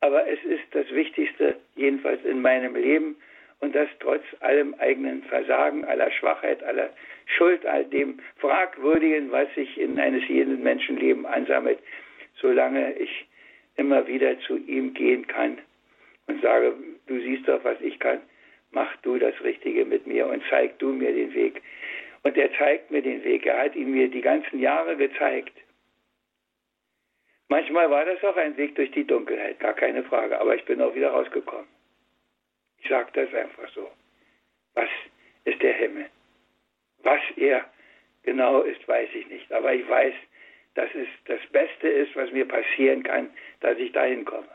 [0.00, 3.16] Aber es ist das Wichtigste, jedenfalls in meinem Leben,
[3.60, 6.88] und das trotz allem eigenen Versagen, aller Schwachheit, aller
[7.26, 11.78] Schuld, all dem Fragwürdigen, was sich in eines jeden Menschenleben ansammelt,
[12.40, 13.26] solange ich
[13.76, 15.58] immer wieder zu ihm gehen kann
[16.28, 16.72] und sage,
[17.08, 18.20] du siehst doch, was ich kann,
[18.70, 21.60] mach du das Richtige mit mir und zeig du mir den Weg.
[22.28, 23.46] Und er zeigt mir den Weg.
[23.46, 25.56] Er hat ihn mir die ganzen Jahre gezeigt.
[27.48, 30.38] Manchmal war das auch ein Weg durch die Dunkelheit, gar keine Frage.
[30.38, 31.66] Aber ich bin auch wieder rausgekommen.
[32.80, 33.90] Ich sage das einfach so.
[34.74, 34.90] Was
[35.46, 36.10] ist der Himmel?
[36.98, 37.64] Was er
[38.24, 39.50] genau ist, weiß ich nicht.
[39.50, 40.12] Aber ich weiß,
[40.74, 44.50] dass es das Beste ist, was mir passieren kann, dass ich dahin komme.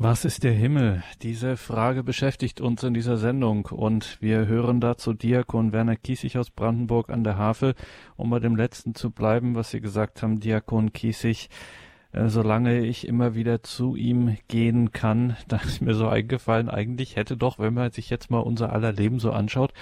[0.00, 1.02] Was ist der Himmel?
[1.22, 6.52] Diese Frage beschäftigt uns in dieser Sendung und wir hören dazu Diakon Werner Kiesig aus
[6.52, 7.74] Brandenburg an der Havel,
[8.16, 11.48] um bei dem letzten zu bleiben, was Sie gesagt haben, Diakon Kiesig.
[12.12, 17.16] Äh, solange ich immer wieder zu ihm gehen kann, da ist mir so eingefallen, eigentlich
[17.16, 19.72] hätte doch, wenn man sich jetzt mal unser aller Leben so anschaut,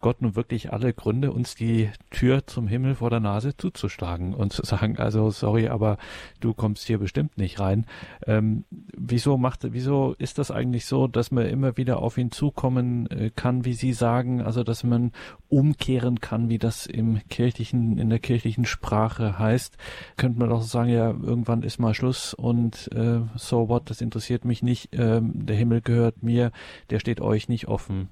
[0.00, 4.52] Gott nun wirklich alle Gründe, uns die Tür zum Himmel vor der Nase zuzuschlagen und
[4.52, 5.98] zu sagen, also sorry, aber
[6.40, 7.86] du kommst hier bestimmt nicht rein.
[8.26, 13.10] Ähm, wieso macht, wieso ist das eigentlich so, dass man immer wieder auf ihn zukommen
[13.10, 15.12] äh, kann, wie Sie sagen, also dass man
[15.48, 19.76] umkehren kann, wie das im kirchlichen, in der kirchlichen Sprache heißt?
[20.16, 24.44] Könnte man doch sagen, ja, irgendwann ist mal Schluss und äh, so what, das interessiert
[24.44, 26.52] mich nicht, äh, der Himmel gehört mir,
[26.88, 28.08] der steht euch nicht offen.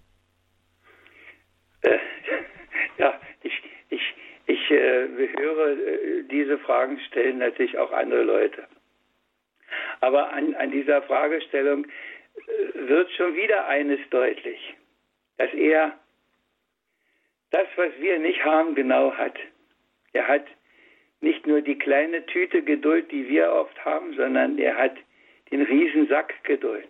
[4.68, 8.66] Ich äh, höre, äh, diese Fragen stellen natürlich auch andere Leute.
[10.00, 14.74] Aber an, an dieser Fragestellung äh, wird schon wieder eines deutlich,
[15.38, 15.98] dass er
[17.50, 19.38] das, was wir nicht haben, genau hat.
[20.12, 20.44] Er hat
[21.22, 24.96] nicht nur die kleine Tüte Geduld, die wir oft haben, sondern er hat
[25.50, 26.88] den Riesensack Geduld.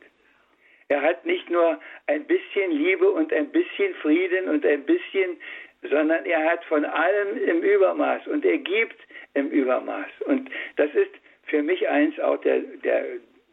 [0.89, 5.37] Er hat nicht nur ein bisschen Liebe und ein bisschen Frieden und ein bisschen
[5.83, 8.97] sondern er hat von allem im Übermaß und er gibt
[9.35, 10.11] im Übermaß.
[10.27, 11.13] Und das ist
[11.45, 13.05] für mich eins auch der, der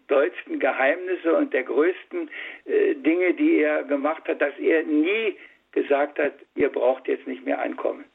[0.07, 2.29] dollsten Geheimnisse und der größten
[2.65, 5.37] äh, Dinge, die er gemacht hat, dass er nie
[5.71, 8.05] gesagt hat, ihr braucht jetzt nicht mehr ankommen.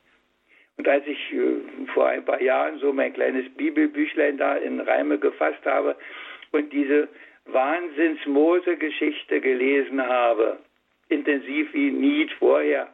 [0.77, 5.19] Und als ich äh, vor ein paar Jahren so mein kleines Bibelbüchlein da in Reime
[5.19, 5.97] gefasst habe
[6.53, 7.09] und diese
[7.47, 10.59] Wahnsinns-Mose-Geschichte gelesen habe,
[11.09, 12.89] intensiv wie nie vorher,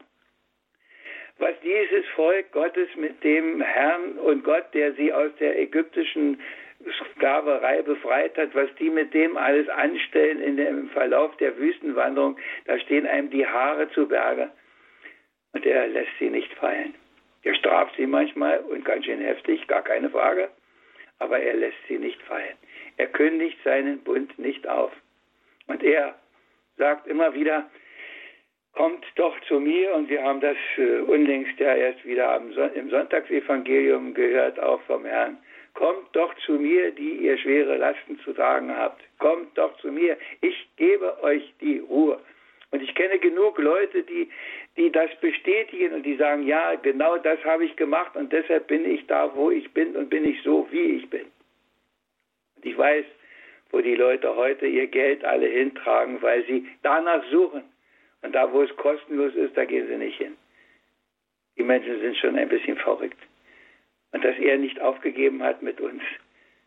[1.39, 6.41] was dieses Volk Gottes mit dem Herrn und Gott, der sie aus der ägyptischen
[7.15, 12.79] Sklaverei befreit hat, was die mit dem alles anstellen in dem Verlauf der Wüstenwanderung, da
[12.79, 14.51] stehen einem die Haare zu Berge.
[15.53, 16.95] Und er lässt sie nicht fallen.
[17.43, 20.51] Er straft sie manchmal und ganz schön heftig, gar keine Frage,
[21.19, 22.57] aber er lässt sie nicht fallen.
[22.97, 24.93] Er kündigt seinen Bund nicht auf.
[25.67, 26.15] Und er
[26.77, 27.71] sagt immer wieder,
[28.77, 32.41] kommt doch zu mir und wir haben das äh, unlängst ja erst wieder
[32.75, 35.39] im Sonntagsevangelium gehört, auch vom Herrn.
[35.73, 39.03] Kommt doch zu mir, die ihr schwere Lasten zu tragen habt.
[39.19, 42.21] Kommt doch zu mir, ich gebe euch die Ruhe.
[42.71, 44.29] Und ich kenne genug Leute, die,
[44.77, 48.85] die das bestätigen und die sagen, ja, genau das habe ich gemacht und deshalb bin
[48.85, 51.25] ich da, wo ich bin und bin ich so, wie ich bin.
[52.57, 53.07] Und ich weiß,
[53.71, 57.63] wo die Leute heute ihr Geld alle hintragen, weil sie danach suchen.
[58.23, 60.37] Und da, wo es kostenlos ist, da gehen sie nicht hin.
[61.57, 63.19] Die Menschen sind schon ein bisschen verrückt.
[64.13, 66.03] Und dass er nicht aufgegeben hat mit uns,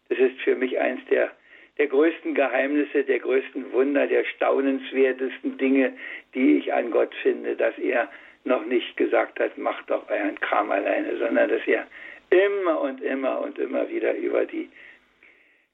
[0.09, 1.31] das ist für mich eins der,
[1.77, 5.93] der größten Geheimnisse, der größten Wunder, der staunenswertesten Dinge,
[6.33, 8.09] die ich an Gott finde, dass er
[8.43, 11.87] noch nicht gesagt hat, macht doch euren Kram alleine, sondern dass er
[12.29, 14.69] immer und immer und immer wieder über die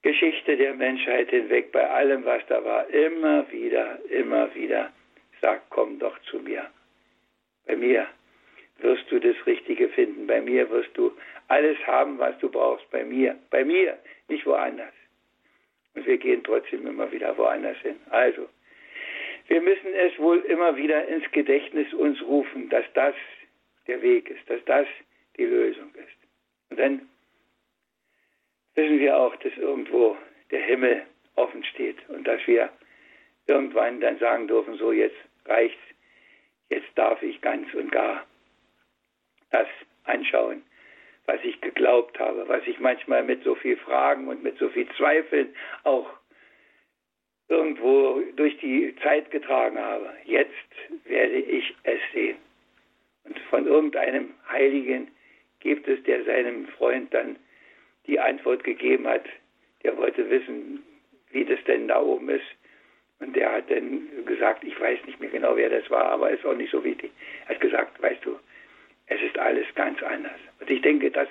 [0.02, 4.92] Geschichte der Menschheit hinweg, bei allem, was da war, immer wieder, immer wieder
[5.42, 6.70] sagt, komm doch zu mir.
[7.66, 8.08] Bei mir
[8.80, 10.28] wirst du das Richtige finden.
[10.28, 11.12] Bei mir wirst du
[11.48, 12.90] alles haben, was du brauchst.
[12.92, 13.38] Bei mir.
[13.50, 14.94] Bei mir, nicht woanders.
[15.94, 17.96] Und wir gehen trotzdem immer wieder woanders hin.
[18.10, 18.48] Also,
[19.48, 23.16] wir müssen es wohl immer wieder ins Gedächtnis uns rufen, dass das
[23.88, 24.88] der Weg ist, dass das
[25.38, 26.18] die Lösung ist.
[26.70, 27.10] Und dann
[28.74, 30.18] wissen wir auch, dass irgendwo
[30.52, 31.04] der Himmel
[31.36, 32.70] offen steht und dass wir
[33.48, 35.78] irgendwann dann sagen dürfen, so jetzt reicht's,
[36.70, 38.26] jetzt darf ich ganz und gar
[39.52, 39.68] das
[40.06, 40.64] anschauen,
[41.26, 44.88] was ich geglaubt habe, was ich manchmal mit so viel Fragen und mit so viel
[44.98, 46.10] Zweifeln auch
[47.48, 50.12] irgendwo durch die Zeit getragen habe.
[50.26, 50.52] Jetzt
[51.06, 52.38] werde ich es sehen.
[53.24, 55.10] Und von irgendeinem Heiligen
[55.60, 57.38] gibt es, der seinem Freund dann
[58.08, 59.26] die Antwort gegeben hat.
[59.84, 60.84] Der wollte wissen,
[61.32, 62.46] wie das denn da oben ist.
[63.20, 66.46] Und der hat dann gesagt, ich weiß nicht mehr genau, wer das war, aber ist
[66.46, 67.12] auch nicht so wichtig.
[67.48, 68.38] Er hat gesagt, weißt du,
[69.08, 70.40] es ist alles ganz anders.
[70.60, 71.28] Und ich denke, das,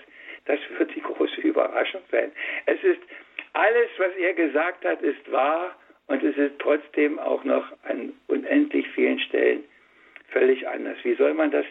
[0.46, 2.32] das wird die große Überraschung sein.
[2.66, 3.00] Es ist
[3.52, 8.88] alles, was er gesagt hat, ist wahr und es ist trotzdem auch noch an unendlich
[8.90, 9.64] vielen Stellen
[10.28, 10.98] völlig anders.
[11.02, 11.64] Wie soll man das,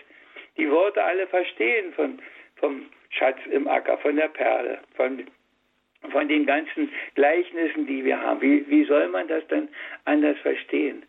[0.58, 2.19] die Worte alle verstehen von,
[2.56, 5.26] vom Schatz im Acker, von der Perle, von,
[6.11, 8.41] von den ganzen Gleichnissen, die wir haben?
[8.41, 9.69] Wie, wie soll man das dann
[10.05, 11.03] anders verstehen?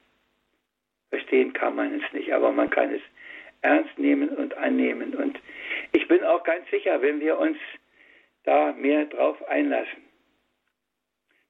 [1.11, 3.03] Verstehen kann man es nicht, aber man kann es
[3.63, 5.15] ernst nehmen und annehmen.
[5.15, 5.39] Und
[5.93, 7.59] ich bin auch ganz sicher, wenn wir uns
[8.45, 10.03] da mehr drauf einlassen,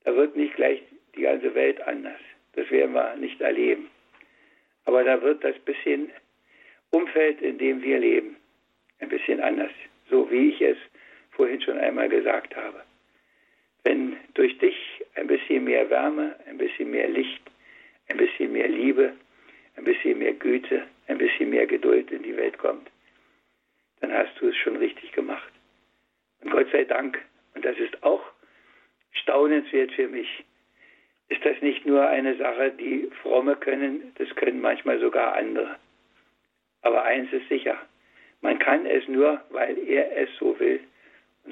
[0.05, 0.83] da wird nicht gleich
[1.17, 2.21] die ganze Welt anders.
[2.53, 3.91] Das werden wir nicht erleben.
[4.85, 6.11] Aber da wird das bisschen
[6.91, 8.37] Umfeld, in dem wir leben,
[9.01, 9.73] ein bisschen anders.
[10.11, 10.77] So wie ich es
[11.31, 12.83] vorhin schon einmal gesagt habe.
[13.85, 14.77] Wenn durch dich
[15.15, 17.43] ein bisschen mehr Wärme, ein bisschen mehr Licht,
[18.09, 19.13] ein bisschen mehr Liebe,
[19.77, 22.91] ein bisschen mehr Güte, ein bisschen mehr Geduld in die Welt kommt,
[24.01, 25.53] dann hast du es schon richtig gemacht.
[26.43, 27.21] Und Gott sei Dank,
[27.55, 28.23] und das ist auch
[29.13, 30.45] staunenswert für mich,
[31.29, 35.77] ist das nicht nur eine Sache, die Fromme können, das können manchmal sogar andere.
[36.83, 37.79] Aber eins ist sicher,
[38.41, 40.81] man kann es nur, weil er es so will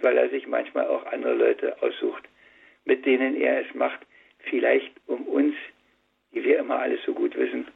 [0.01, 2.25] weil er sich manchmal auch andere Leute aussucht,
[2.85, 4.01] mit denen er es macht,
[4.39, 5.55] vielleicht um uns,
[6.33, 7.69] die wir immer alles so gut wissen,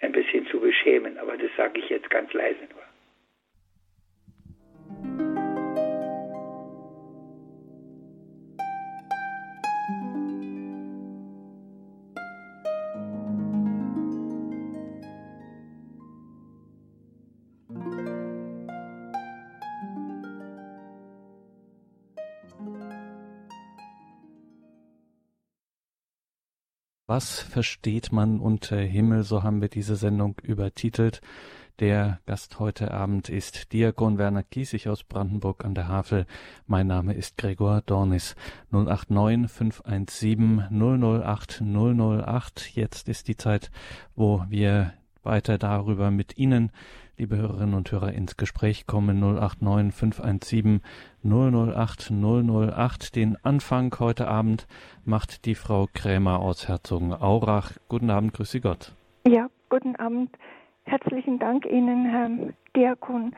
[0.00, 1.18] ein bisschen zu beschämen.
[1.18, 2.83] Aber das sage ich jetzt ganz leise nur.
[27.14, 29.22] Was versteht man unter Himmel?
[29.22, 31.20] So haben wir diese Sendung übertitelt.
[31.78, 36.26] Der Gast heute Abend ist Diakon Werner Kiesig aus Brandenburg an der Havel.
[36.66, 38.34] Mein Name ist Gregor Dornis.
[38.72, 42.74] 089 517 008 008.
[42.74, 43.70] Jetzt ist die Zeit,
[44.16, 46.72] wo wir weiter darüber mit Ihnen
[47.16, 50.80] liebe Hörerinnen und Hörer, ins Gespräch kommen 089 517
[51.22, 53.14] 008 008.
[53.14, 54.66] Den Anfang heute Abend
[55.04, 57.72] macht die Frau Krämer aus Herzogenaurach.
[57.88, 58.92] Guten Abend, grüße Gott.
[59.26, 60.30] Ja, guten Abend.
[60.84, 62.30] Herzlichen Dank Ihnen, Herr
[62.76, 63.34] Diakon.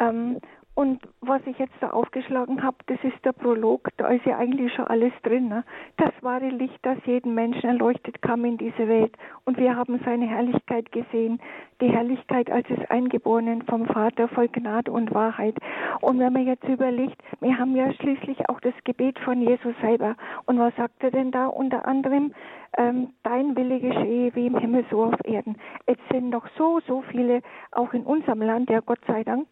[0.00, 0.38] Ähm,
[0.74, 4.72] und was ich jetzt da aufgeschlagen habe, das ist der Prolog, da ist ja eigentlich
[4.72, 5.48] schon alles drin.
[5.48, 5.64] Ne?
[5.96, 9.14] Das wahre Licht, das jeden Menschen erleuchtet, kam in diese Welt.
[9.44, 11.40] Und wir haben seine Herrlichkeit gesehen,
[11.80, 15.56] die Herrlichkeit als des Eingeborenen vom Vater voll Gnade und Wahrheit.
[16.00, 20.16] Und wenn man jetzt überlegt, wir haben ja schließlich auch das Gebet von Jesus selber.
[20.46, 22.32] Und was sagt er denn da unter anderem?
[22.76, 25.56] ähm, dein Wille geschehe wie im Himmel so auf Erden.
[25.86, 27.42] Es sind noch so, so viele,
[27.72, 29.46] auch in unserem Land, ja Gott sei Dank,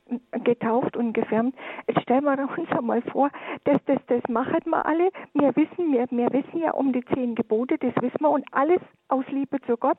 [0.45, 1.55] getauft und gefärbt.
[1.87, 3.31] Jetzt stellen wir uns einmal vor,
[3.65, 5.11] dass das, das machen wir alle.
[5.35, 8.81] Wir wissen, wir, wir wissen ja um die zehn Gebote, das wissen wir und alles
[9.09, 9.99] aus Liebe zu Gott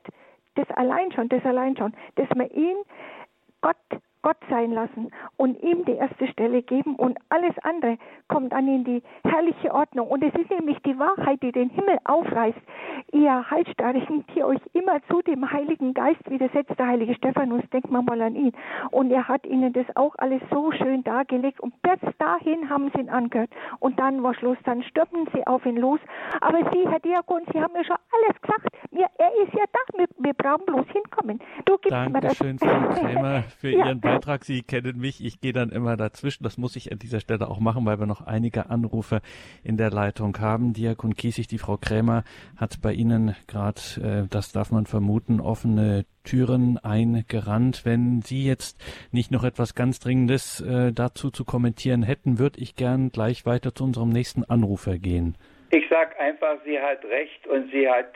[0.54, 2.76] das allein schon, das allein schon, dass wir ihn
[3.60, 3.76] Gott
[4.22, 7.98] Gott sein lassen und ihm die erste Stelle geben und alles andere
[8.28, 10.08] kommt dann in die herrliche Ordnung.
[10.08, 12.58] Und es ist nämlich die Wahrheit, die den Himmel aufreißt.
[13.12, 18.04] Ihr Halsstarrigen, die euch immer zu dem Heiligen Geist widersetzt, der heilige Stephanus, denkt man
[18.04, 18.52] mal an ihn.
[18.90, 23.00] Und er hat ihnen das auch alles so schön dargelegt und bis dahin haben sie
[23.00, 23.50] ihn angehört.
[23.78, 26.00] Und dann war Schluss, dann stürmen sie auf ihn los.
[26.40, 28.66] Aber Sie, Herr Diakon, Sie haben ja schon alles gesagt.
[28.90, 31.40] Wir, er ist ja da, wir, wir brauchen bloß hinkommen.
[31.64, 32.70] Du gibst Dankeschön, mir das.
[32.70, 33.86] Frau Krämer, für ja.
[33.86, 34.09] Ihren Beitrag.
[34.42, 36.44] Sie kennen mich, ich gehe dann immer dazwischen.
[36.44, 39.20] Das muss ich an dieser Stelle auch machen, weil wir noch einige Anrufe
[39.62, 40.72] in der Leitung haben.
[40.72, 42.24] Diakon Kiesig, die Frau Krämer,
[42.56, 47.82] hat bei Ihnen gerade, äh, das darf man vermuten, offene Türen eingerannt.
[47.84, 48.80] Wenn Sie jetzt
[49.12, 53.74] nicht noch etwas ganz Dringendes äh, dazu zu kommentieren hätten, würde ich gern gleich weiter
[53.74, 55.36] zu unserem nächsten Anrufer gehen.
[55.70, 58.14] Ich sage einfach, sie hat recht und sie hat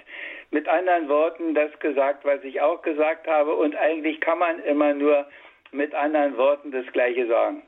[0.51, 3.55] mit anderen Worten das gesagt, was ich auch gesagt habe.
[3.55, 5.26] Und eigentlich kann man immer nur
[5.75, 7.62] mit anderen Worten das Gleiche sagen.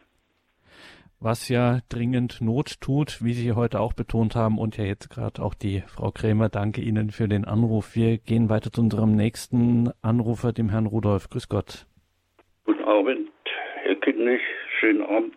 [1.19, 5.43] Was ja dringend Not tut, wie Sie heute auch betont haben und ja jetzt gerade
[5.43, 6.51] auch die Frau Krämer.
[6.51, 7.97] Danke Ihnen für den Anruf.
[7.97, 11.31] Wir gehen weiter zu unserem nächsten Anrufer, dem Herrn Rudolf.
[11.31, 11.87] Grüß Gott.
[12.65, 13.31] Guten Abend,
[13.83, 14.43] Herr Kindlich.
[14.79, 15.35] Schönen Abend.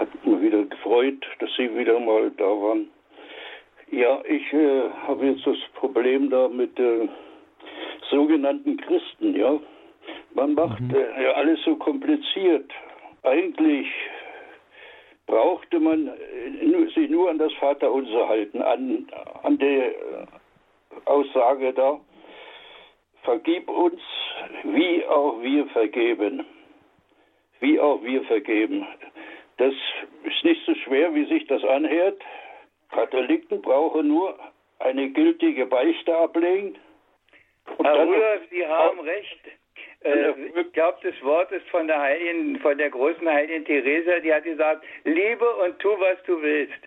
[0.00, 2.88] Hat mich wieder gefreut, dass Sie wieder mal da waren.
[3.92, 7.08] Ja, ich äh, habe jetzt das Problem da mit äh,
[8.10, 9.60] sogenannten Christen, ja.
[10.34, 10.94] Man macht mhm.
[10.94, 12.70] äh, ja alles so kompliziert.
[13.22, 13.88] Eigentlich
[15.26, 19.06] brauchte man äh, sich nur an das Vaterunser halten, an,
[19.42, 20.26] an der äh,
[21.04, 22.00] Aussage da,
[23.22, 24.00] vergib uns,
[24.64, 26.44] wie auch wir vergeben.
[27.60, 28.86] Wie auch wir vergeben.
[29.58, 29.74] Das
[30.24, 32.20] ist nicht so schwer, wie sich das anhört.
[32.90, 34.36] Katholiken brauchen nur
[34.80, 36.76] eine gültige Beichte ablegen.
[37.82, 39.38] Herr Rudolf, Sie haben recht.
[40.04, 44.32] Äh, ich glaube, das Wort ist von der Heiligen, von der großen Heiligen Theresa, die
[44.32, 46.78] hat gesagt, liebe und tu, was du willst.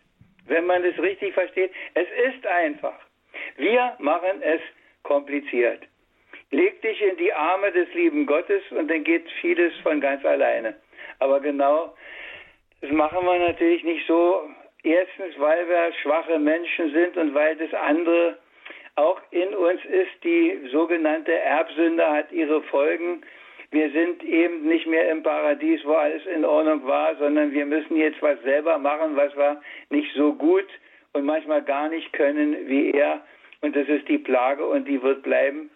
[0.47, 2.99] Wenn man das richtig versteht, es ist einfach.
[3.57, 4.61] Wir machen es
[5.03, 5.82] kompliziert.
[6.51, 10.76] Leg dich in die Arme des lieben Gottes und dann geht vieles von ganz alleine.
[11.20, 11.95] Aber genau
[12.82, 14.47] das machen wir natürlich nicht so.
[14.84, 18.38] Erstens, weil wir schwache Menschen sind und weil das andere
[18.96, 20.24] auch in uns ist.
[20.24, 23.22] Die sogenannte Erbsünde hat ihre Folgen.
[23.72, 27.98] Wir sind eben nicht mehr im Paradies, wo alles in Ordnung war, sondern wir müssen
[27.98, 30.68] jetzt was selber machen, was wir nicht so gut
[31.14, 33.22] und manchmal gar nicht können wie er.
[33.62, 35.70] Und das ist die Plage und die wird bleiben,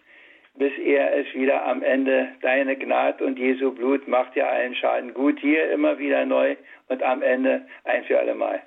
[0.54, 5.12] bis er es wieder am Ende, deine Gnade und Jesu Blut macht ja allen Schaden
[5.12, 6.56] gut, hier immer wieder neu
[6.88, 8.62] und am Ende ein für alle Mal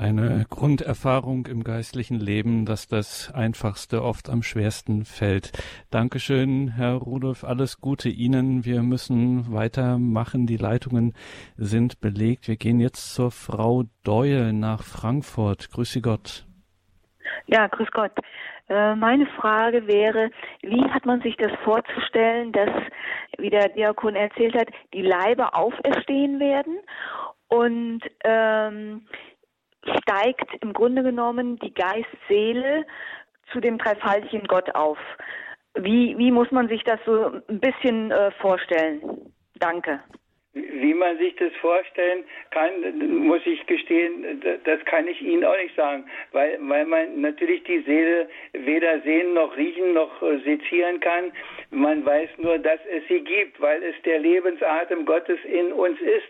[0.00, 5.52] eine Grunderfahrung im geistlichen Leben, dass das Einfachste oft am schwersten fällt.
[5.90, 7.44] Dankeschön, Herr Rudolf.
[7.44, 8.64] Alles Gute Ihnen.
[8.64, 10.46] Wir müssen weitermachen.
[10.46, 11.12] Die Leitungen
[11.58, 12.48] sind belegt.
[12.48, 15.70] Wir gehen jetzt zur Frau Deue nach Frankfurt.
[15.70, 16.46] Grüße Gott.
[17.46, 18.12] Ja, grüß Gott.
[18.70, 20.30] Äh, meine Frage wäre,
[20.62, 22.70] wie hat man sich das vorzustellen, dass,
[23.36, 26.78] wie der Diakon erzählt hat, die Leiber auferstehen werden
[27.48, 29.02] und ähm,
[30.00, 32.86] steigt im Grunde genommen die Geist-Seele
[33.52, 34.98] zu dem dreifaltigen Gott auf.
[35.74, 39.02] Wie, wie muss man sich das so ein bisschen äh, vorstellen?
[39.58, 40.00] Danke.
[40.52, 42.72] Wie man sich das vorstellen kann,
[43.24, 47.82] muss ich gestehen, das kann ich Ihnen auch nicht sagen, weil, weil man natürlich die
[47.82, 51.30] Seele weder sehen noch riechen noch äh, sezieren kann.
[51.70, 56.28] Man weiß nur, dass es sie gibt, weil es der Lebensatem Gottes in uns ist.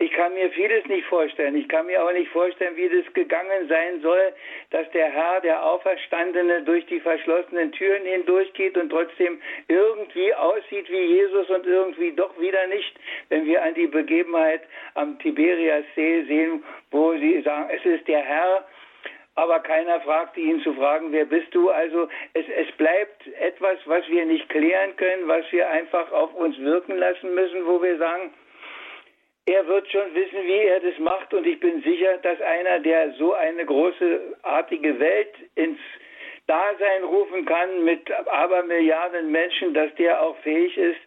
[0.00, 1.56] Ich kann mir vieles nicht vorstellen.
[1.56, 4.32] Ich kann mir auch nicht vorstellen, wie das gegangen sein soll,
[4.70, 11.02] dass der Herr, der Auferstandene, durch die verschlossenen Türen hindurchgeht und trotzdem irgendwie aussieht wie
[11.16, 12.94] Jesus und irgendwie doch wieder nicht,
[13.28, 14.62] wenn wir an die Begebenheit
[14.94, 18.68] am Tiberiassee sehen, wo sie sagen, es ist der Herr,
[19.34, 21.70] aber keiner fragte ihn zu fragen, wer bist du?
[21.70, 26.56] Also es, es bleibt etwas, was wir nicht klären können, was wir einfach auf uns
[26.60, 28.32] wirken lassen müssen, wo wir sagen,
[29.48, 33.12] er wird schon wissen, wie er das macht und ich bin sicher, dass einer, der
[33.12, 35.78] so eine großartige Welt ins
[36.46, 41.00] Dasein rufen kann mit Abermilliarden Menschen, dass der auch fähig ist,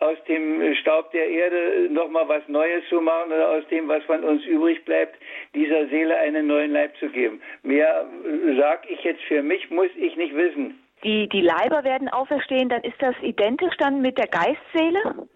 [0.00, 4.24] aus dem Staub der Erde nochmal was Neues zu machen oder aus dem, was von
[4.24, 5.16] uns übrig bleibt,
[5.54, 7.40] dieser Seele einen neuen Leib zu geben.
[7.62, 10.80] Mehr äh, sag ich jetzt für mich, muss ich nicht wissen.
[11.04, 15.28] Die, die Leiber werden auferstehen, dann ist das identisch dann mit der Geistseele?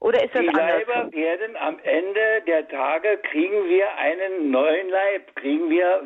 [0.00, 0.46] Oder ist das die?
[0.48, 5.34] Leiber werden am Ende der Tage, kriegen wir einen neuen Leib.
[5.36, 6.02] Kriegen wir,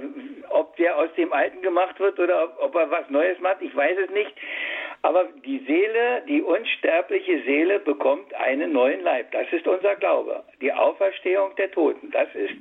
[0.51, 3.74] ob der aus dem Alten gemacht wird oder ob, ob er was Neues macht, ich
[3.74, 4.32] weiß es nicht.
[5.03, 9.32] Aber die Seele, die unsterbliche Seele bekommt einen neuen Leib.
[9.32, 10.45] Das ist unser Glaube.
[10.61, 12.11] Die Auferstehung der Toten.
[12.11, 12.55] Das ist,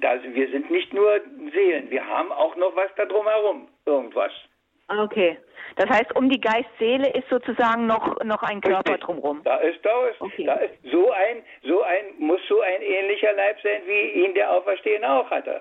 [0.00, 1.20] das, wir sind nicht nur
[1.52, 3.66] Seelen, wir haben auch noch was da drumherum.
[3.86, 4.32] Irgendwas.
[4.98, 5.38] Okay.
[5.76, 9.04] Das heißt, um die Geist-Seele ist sozusagen noch, noch ein Körper Richtig.
[9.06, 9.40] drumherum.
[9.44, 10.44] Da ist, da ist, Okay.
[10.44, 14.50] da ist so ein, so ein, muss so ein ähnlicher Leib sein, wie ihn der
[14.50, 15.60] Auferstehende auch hatte.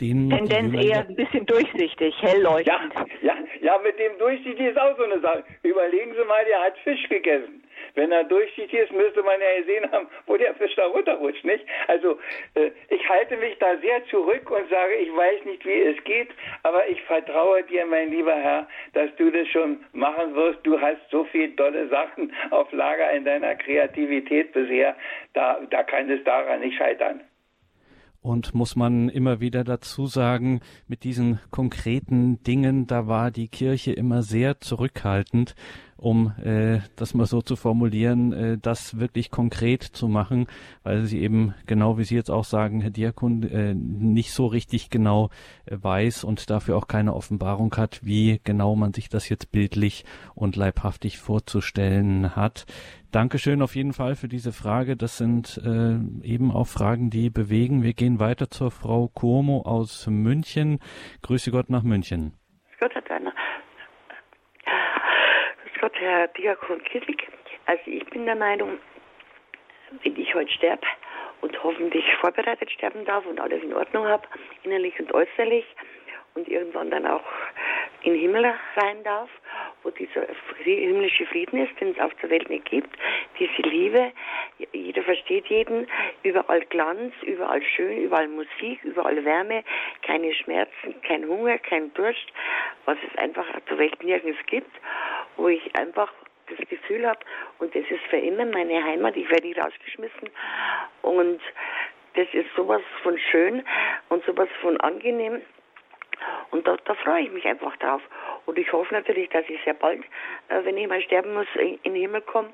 [0.00, 2.94] Den die Tendenz eher ein bisschen durchsichtig, hell Ja, leuchtend.
[3.20, 5.42] ja, ja, mit dem durchsichtig ist auch so eine Sache.
[5.64, 7.64] Überlegen Sie mal, der hat Fisch gegessen.
[7.98, 11.66] Wenn er durchsichtig ist, müsste man ja gesehen haben, wo der Fisch da runterrutscht, nicht?
[11.88, 12.16] Also,
[12.54, 16.28] äh, ich halte mich da sehr zurück und sage, ich weiß nicht, wie es geht,
[16.62, 20.60] aber ich vertraue dir, mein lieber Herr, dass du das schon machen wirst.
[20.62, 24.94] Du hast so viele tolle Sachen auf Lager in deiner Kreativität bisher.
[25.34, 27.20] Da, da kann es daran nicht scheitern.
[28.20, 33.92] Und muss man immer wieder dazu sagen, mit diesen konkreten Dingen, da war die Kirche
[33.92, 35.54] immer sehr zurückhaltend,
[35.98, 40.46] um äh, das mal so zu formulieren, äh, das wirklich konkret zu machen,
[40.84, 44.90] weil sie eben, genau wie Sie jetzt auch sagen, Herr Diakon, äh, nicht so richtig
[44.90, 45.30] genau
[45.66, 50.04] äh, weiß und dafür auch keine Offenbarung hat, wie genau man sich das jetzt bildlich
[50.34, 52.66] und leibhaftig vorzustellen hat.
[53.10, 54.94] Dankeschön auf jeden Fall für diese Frage.
[54.96, 57.82] Das sind äh, eben auch Fragen, die bewegen.
[57.82, 60.78] Wir gehen weiter zur Frau Cuomo aus München.
[61.22, 62.34] Grüße Gott nach München.
[62.68, 63.32] Grüß Gott, Herr Deiner.
[65.62, 67.28] Grüß Gott, Herr Diakon Kittlik.
[67.66, 68.78] Also ich bin der Meinung,
[70.02, 70.86] wenn ich heute sterbe
[71.40, 74.26] und hoffentlich vorbereitet sterben darf und alles in Ordnung habe,
[74.64, 75.64] innerlich und äußerlich,
[76.34, 77.24] und irgendwann dann auch
[78.02, 79.28] in den Himmel rein darf,
[79.82, 80.26] wo dieser
[80.64, 82.90] himmlische Frieden ist, den es auf der Welt nicht gibt,
[83.38, 84.12] diese Liebe,
[84.72, 85.86] jeder versteht jeden,
[86.22, 89.62] überall Glanz, überall schön, überall Musik, überall Wärme,
[90.02, 92.26] keine Schmerzen, kein Hunger, kein Durst,
[92.84, 94.70] was es einfach auf der Welt nirgends gibt,
[95.36, 96.12] wo ich einfach
[96.48, 97.20] das Gefühl habe,
[97.58, 100.30] und das ist für immer meine Heimat, ich werde nicht rausgeschmissen.
[101.02, 101.40] Und
[102.14, 103.62] das ist sowas von schön
[104.08, 105.42] und sowas von angenehm,
[106.50, 108.02] und da, da freue ich mich einfach drauf.
[108.46, 110.02] Und ich hoffe natürlich, dass ich sehr bald,
[110.48, 112.50] äh, wenn ich mal sterben muss, in, in den Himmel komme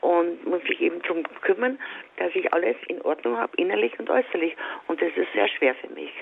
[0.00, 1.78] und muss mich eben darum kümmern,
[2.16, 4.56] dass ich alles in Ordnung habe, innerlich und äußerlich.
[4.86, 6.12] Und das ist sehr schwer für mich.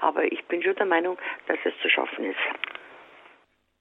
[0.00, 2.38] Aber ich bin schon der Meinung, dass es zu schaffen ist.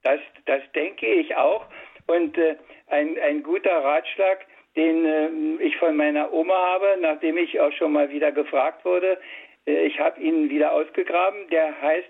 [0.03, 1.65] Das, das denke ich auch.
[2.07, 2.55] Und äh,
[2.87, 7.93] ein, ein guter Ratschlag, den äh, ich von meiner Oma habe, nachdem ich auch schon
[7.93, 9.17] mal wieder gefragt wurde,
[9.65, 12.09] ich habe ihn wieder ausgegraben, der heißt,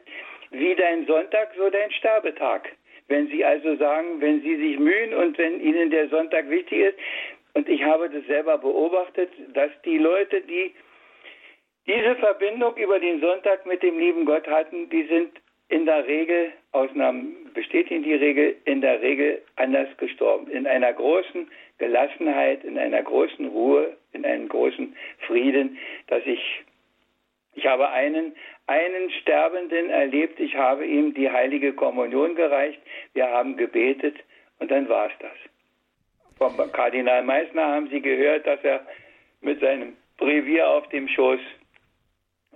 [0.52, 2.70] wie dein Sonntag, so dein Sterbetag.
[3.08, 6.98] Wenn Sie also sagen, wenn Sie sich mühen und wenn Ihnen der Sonntag wichtig ist,
[7.54, 10.74] und ich habe das selber beobachtet, dass die Leute, die
[11.88, 15.32] diese Verbindung über den Sonntag mit dem lieben Gott hatten, die sind
[15.70, 20.50] in der Regel, Ausnahmen bestätigen die Regel, in der Regel anders gestorben.
[20.52, 24.96] In einer großen Gelassenheit, in einer großen Ruhe, in einem großen
[25.26, 25.78] Frieden,
[26.08, 26.64] dass ich,
[27.56, 28.36] ich habe einen,
[28.68, 32.80] einen Sterbenden erlebt, ich habe ihm die heilige Kommunion gereicht,
[33.14, 34.16] wir haben gebetet
[34.60, 35.38] und dann war es das.
[36.38, 38.86] Vom Kardinal Meissner haben Sie gehört, dass er
[39.42, 41.40] mit seinem Brevier auf dem Schoß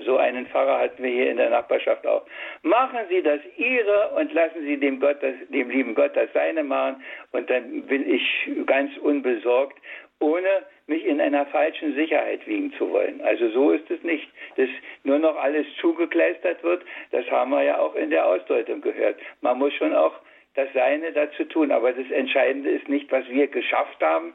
[0.06, 2.26] so einen Pfarrer hatten wir hier in der Nachbarschaft auch.
[2.62, 6.64] Machen Sie das Ihre und lassen Sie dem, Gott das, dem lieben Gott das Seine
[6.64, 7.04] machen.
[7.32, 9.78] Und dann bin ich ganz unbesorgt,
[10.20, 13.22] ohne mich in einer falschen Sicherheit wiegen zu wollen.
[13.22, 14.28] Also so ist es nicht,
[14.58, 14.70] dass
[15.04, 16.84] nur noch alles zugekleistert wird.
[17.12, 19.18] Das haben wir ja auch in der Ausdeutung gehört.
[19.42, 20.14] Man muss schon auch
[20.56, 21.72] das Seine dazu tun.
[21.72, 24.34] Aber das Entscheidende ist nicht, was wir geschafft haben,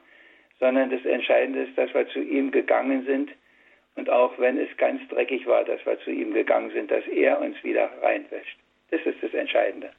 [0.61, 3.31] sondern das Entscheidende ist, dass wir zu ihm gegangen sind
[3.97, 7.41] und auch wenn es ganz dreckig war, dass wir zu ihm gegangen sind, dass er
[7.41, 8.59] uns wieder reinwäscht.
[8.91, 9.91] Das ist das Entscheidende.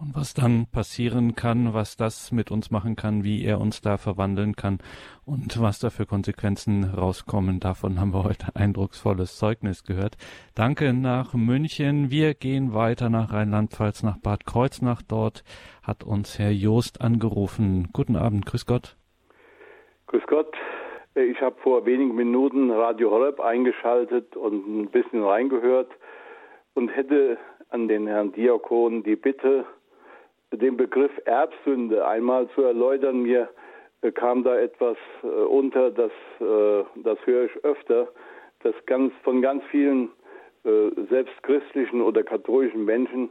[0.00, 3.98] Und was dann passieren kann, was das mit uns machen kann, wie er uns da
[3.98, 4.78] verwandeln kann
[5.26, 10.16] und was da für Konsequenzen rauskommen, davon haben wir heute eindrucksvolles Zeugnis gehört.
[10.54, 12.10] Danke nach München.
[12.10, 15.02] Wir gehen weiter nach Rheinland-Pfalz, nach Bad Kreuznach.
[15.06, 15.44] Dort
[15.82, 17.90] hat uns Herr Joost angerufen.
[17.92, 18.96] Guten Abend, grüß Gott.
[20.06, 20.56] Grüß Gott.
[21.14, 25.90] Ich habe vor wenigen Minuten Radio Horeb eingeschaltet und ein bisschen reingehört
[26.72, 27.36] und hätte
[27.68, 29.66] an den Herrn Diakon die Bitte,
[30.52, 33.22] den Begriff Erbsünde einmal zu erläutern.
[33.22, 33.48] Mir
[34.02, 38.08] äh, kam da etwas äh, unter, das, äh, das höre ich öfter,
[38.62, 40.10] dass ganz, von ganz vielen
[41.08, 43.30] selbst christlichen oder katholischen Menschen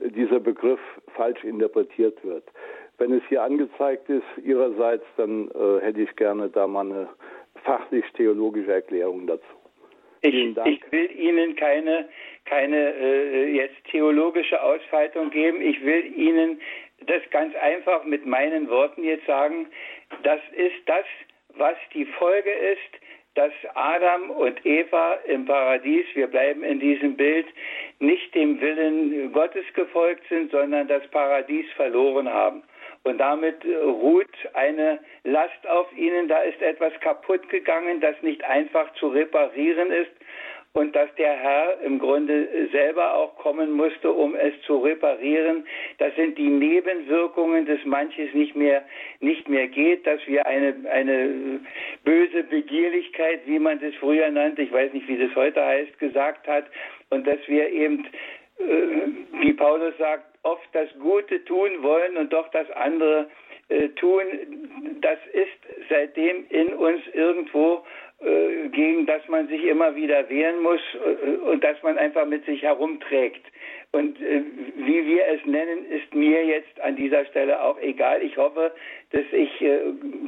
[0.00, 0.80] dieser Begriff
[1.14, 2.44] falsch interpretiert wird.
[3.00, 7.08] wenn es hier angezeigt ist Ihrerseits, dann äh, hätte ich gerne da mal eine
[7.64, 9.59] fachlich-theologische Erklärung dazu.
[10.66, 12.08] Ich, ich, will Ihnen keine,
[12.44, 15.60] keine äh, jetzt theologische Ausfaltung geben.
[15.62, 16.60] Ich will Ihnen
[17.06, 19.66] das ganz einfach mit meinen Worten jetzt sagen.
[20.22, 21.04] Das ist das,
[21.56, 23.00] was die Folge ist,
[23.34, 27.46] dass Adam und Eva im Paradies, wir bleiben in diesem Bild,
[28.00, 32.62] nicht dem Willen Gottes gefolgt sind, sondern das Paradies verloren haben.
[33.02, 36.28] Und damit ruht eine Last auf ihnen.
[36.28, 40.10] Da ist etwas kaputt gegangen, das nicht einfach zu reparieren ist
[40.72, 45.66] und dass der Herr im Grunde selber auch kommen musste, um es zu reparieren.
[45.98, 48.84] Das sind die Nebenwirkungen, dass manches nicht mehr,
[49.18, 51.60] nicht mehr geht, dass wir eine, eine
[52.04, 56.46] böse Begierlichkeit, wie man das früher nannte, ich weiß nicht, wie das heute heißt, gesagt
[56.46, 56.66] hat,
[57.10, 58.06] und dass wir eben,
[58.58, 63.28] äh, wie Paulus sagt, oft das Gute tun wollen und doch das andere
[63.68, 64.24] äh, tun,
[65.00, 67.84] das ist seitdem in uns irgendwo
[68.20, 72.44] äh, gegen das man sich immer wieder wehren muss äh, und das man einfach mit
[72.44, 73.44] sich herumträgt.
[73.92, 74.42] Und äh,
[74.76, 78.22] wie wir es nennen, ist mir jetzt an dieser Stelle auch egal.
[78.22, 78.72] Ich hoffe,
[79.12, 79.50] dass ich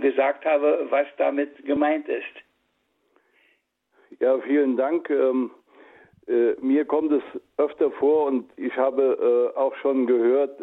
[0.01, 2.25] gesagt habe, was damit gemeint ist.
[4.21, 5.11] Ja, vielen Dank.
[5.11, 5.51] Ähm,
[6.29, 7.23] äh, mir kommt es
[7.57, 10.61] öfter vor und ich habe äh, auch schon gehört,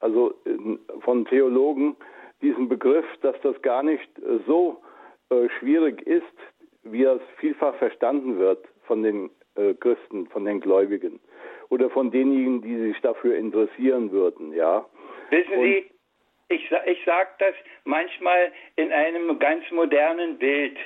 [0.00, 0.34] also
[1.00, 1.96] von Theologen,
[2.42, 4.08] diesen Begriff, dass das gar nicht
[4.46, 4.80] so
[5.30, 6.24] äh, schwierig ist,
[6.84, 11.18] wie es vielfach verstanden wird von den äh, Christen, von den Gläubigen
[11.68, 14.86] oder von denjenigen, die sich dafür interessieren würden, ja.
[15.30, 15.84] Wissen Und Sie,
[16.48, 20.76] ich, ich sage das manchmal in einem ganz modernen Bild.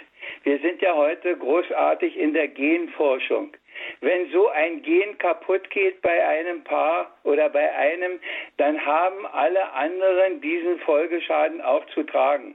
[0.45, 3.57] Wir sind ja heute großartig in der Genforschung.
[4.01, 8.21] Wenn so ein Gen kaputt geht bei einem Paar oder bei einem,
[8.59, 12.55] dann haben alle anderen diesen Folgeschaden auch zu tragen.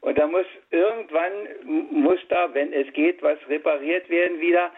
[0.00, 1.32] Und da muss irgendwann,
[1.90, 4.70] muss da, wenn es geht, was repariert werden wieder.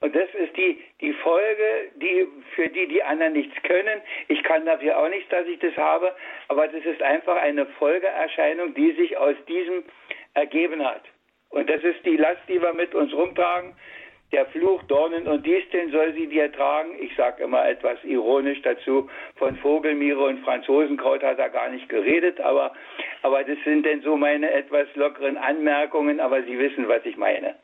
[0.00, 4.00] Und das ist die, die Folge, die, für die die anderen nichts können.
[4.28, 6.14] Ich kann dafür auch nichts, dass ich das habe.
[6.46, 9.82] Aber das ist einfach eine Folgeerscheinung, die sich aus diesem
[10.34, 11.02] ergeben hat.
[11.50, 13.74] Und das ist die Last, die wir mit uns rumtragen
[14.32, 16.90] der Fluch, Dornen und Disteln soll sie dir tragen.
[17.00, 22.40] Ich sage immer etwas ironisch dazu, von Vogelmiere und Franzosenkraut hat er gar nicht geredet,
[22.40, 22.72] aber,
[23.22, 27.54] aber das sind denn so meine etwas lockeren Anmerkungen, aber Sie wissen, was ich meine.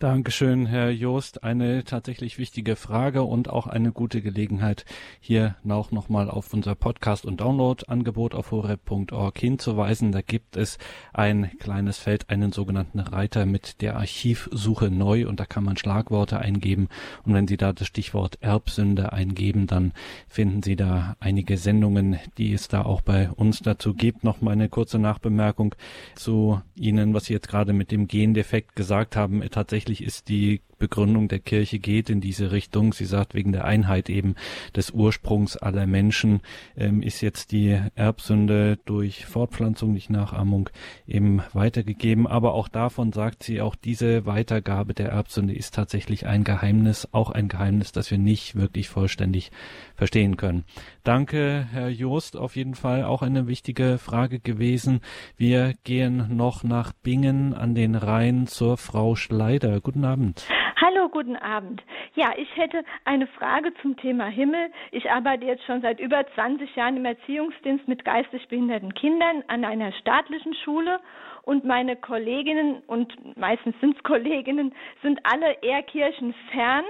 [0.00, 1.44] Dankeschön, Herr Joost.
[1.44, 4.84] Eine tatsächlich wichtige Frage und auch eine gute Gelegenheit,
[5.20, 10.10] hier auch nochmal auf unser Podcast- und Download-Angebot auf horeb.org hinzuweisen.
[10.10, 10.78] Da gibt es
[11.12, 16.40] ein kleines Feld, einen sogenannten Reiter mit der Archivsuche neu und da kann man Schlagworte
[16.40, 16.88] eingeben.
[17.22, 19.92] Und wenn Sie da das Stichwort Erbsünde eingeben, dann
[20.26, 24.24] finden Sie da einige Sendungen, die es da auch bei uns dazu gibt.
[24.24, 25.76] Nochmal eine kurze Nachbemerkung
[26.16, 29.40] zu Ihnen, was Sie jetzt gerade mit dem Gendefekt gesagt haben.
[29.50, 32.92] Tatsächlich tatsächlich ist die Begründung der Kirche geht in diese Richtung.
[32.92, 34.34] Sie sagt, wegen der Einheit eben
[34.74, 36.40] des Ursprungs aller Menschen
[36.76, 40.70] ähm, ist jetzt die Erbsünde durch Fortpflanzung, nicht Nachahmung,
[41.06, 42.26] eben weitergegeben.
[42.26, 47.30] Aber auch davon sagt sie, auch diese Weitergabe der Erbsünde ist tatsächlich ein Geheimnis, auch
[47.30, 49.50] ein Geheimnis, das wir nicht wirklich vollständig
[49.94, 50.64] verstehen können.
[51.02, 55.00] Danke, Herr Joost, auf jeden Fall auch eine wichtige Frage gewesen.
[55.36, 59.80] Wir gehen noch nach Bingen an den Rhein zur Frau Schleider.
[59.80, 60.46] Guten Abend.
[60.76, 61.82] Hallo, guten Abend.
[62.16, 64.72] Ja, ich hätte eine Frage zum Thema Himmel.
[64.90, 69.64] Ich arbeite jetzt schon seit über 20 Jahren im Erziehungsdienst mit geistig behinderten Kindern an
[69.64, 70.98] einer staatlichen Schule
[71.42, 76.84] und meine Kolleginnen und meistens sind es Kolleginnen, sind alle eher kirchenfern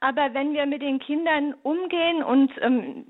[0.00, 3.04] aber wenn wir mit den Kindern umgehen und ähm,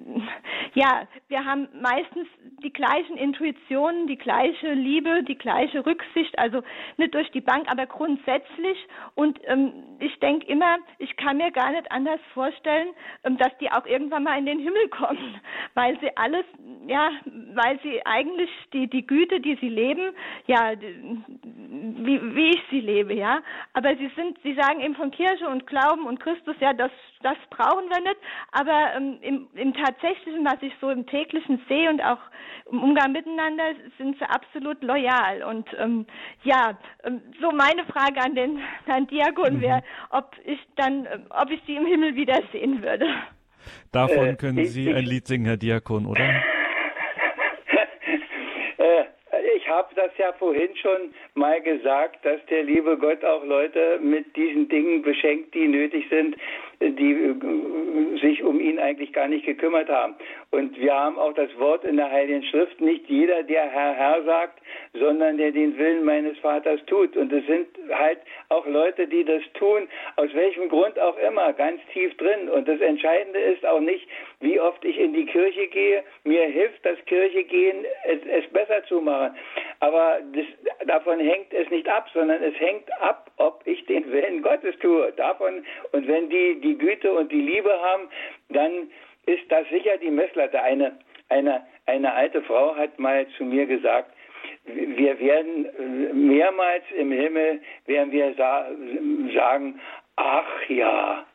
[0.75, 2.27] ja, wir haben meistens
[2.63, 6.63] die gleichen Intuitionen, die gleiche Liebe, die gleiche Rücksicht, also
[6.97, 8.77] nicht durch die Bank, aber grundsätzlich.
[9.15, 12.89] Und ähm, ich denke immer, ich kann mir gar nicht anders vorstellen,
[13.25, 15.41] ähm, dass die auch irgendwann mal in den Himmel kommen,
[15.75, 16.45] weil sie alles,
[16.87, 17.11] ja,
[17.55, 20.13] weil sie eigentlich die die Güte, die sie leben,
[20.47, 23.43] ja, wie, wie ich sie lebe, ja.
[23.75, 26.91] Aber sie sind, sie sagen eben von Kirche und Glauben und Christus, ja, das,
[27.23, 28.17] das brauchen wir nicht.
[28.53, 32.19] Aber ähm, im, im Tatsächlichen, was ich so im täglichen sehe und auch
[32.71, 35.43] im Umgang miteinander, sind sie absolut loyal.
[35.43, 36.07] Und ähm,
[36.43, 39.61] ja, ähm, so meine Frage an den Herrn Diakon mhm.
[39.61, 43.07] wäre, ob ich dann, äh, ob ich sie im Himmel wiedersehen würde.
[43.93, 46.25] Davon äh, können Sie ein Lied singen, Herr Diakon, oder?
[49.61, 54.35] ich habe das ja vorhin schon mal gesagt, dass der liebe Gott auch Leute mit
[54.37, 56.37] diesen Dingen beschenkt, die nötig sind.
[56.81, 60.15] Die äh, sich um ihn eigentlich gar nicht gekümmert haben.
[60.51, 64.23] Und wir haben auch das Wort in der Heiligen Schrift, nicht jeder, der Herr, Herr
[64.25, 64.61] sagt,
[64.95, 67.17] sondern der den Willen meines Vaters tut.
[67.17, 68.19] Und es sind halt
[68.49, 72.49] auch Leute, die das tun, aus welchem Grund auch immer, ganz tief drin.
[72.49, 74.09] Und das Entscheidende ist auch nicht,
[74.41, 76.03] wie oft ich in die Kirche gehe.
[76.25, 79.37] Mir hilft das Kirchegehen, es, es besser zu machen.
[79.81, 84.43] Aber das, davon hängt es nicht ab, sondern es hängt ab, ob ich den Willen
[84.43, 85.13] Gottes tue.
[85.13, 88.09] Davon, und wenn die die Güte und die Liebe haben,
[88.49, 88.91] dann
[89.27, 90.61] ist das sicher die Messlatte.
[90.61, 90.99] Eine,
[91.29, 94.13] eine, eine alte Frau hat mal zu mir gesagt,
[94.65, 95.67] wir werden
[96.29, 99.81] mehrmals im Himmel, werden wir sagen,
[100.17, 101.27] ach ja.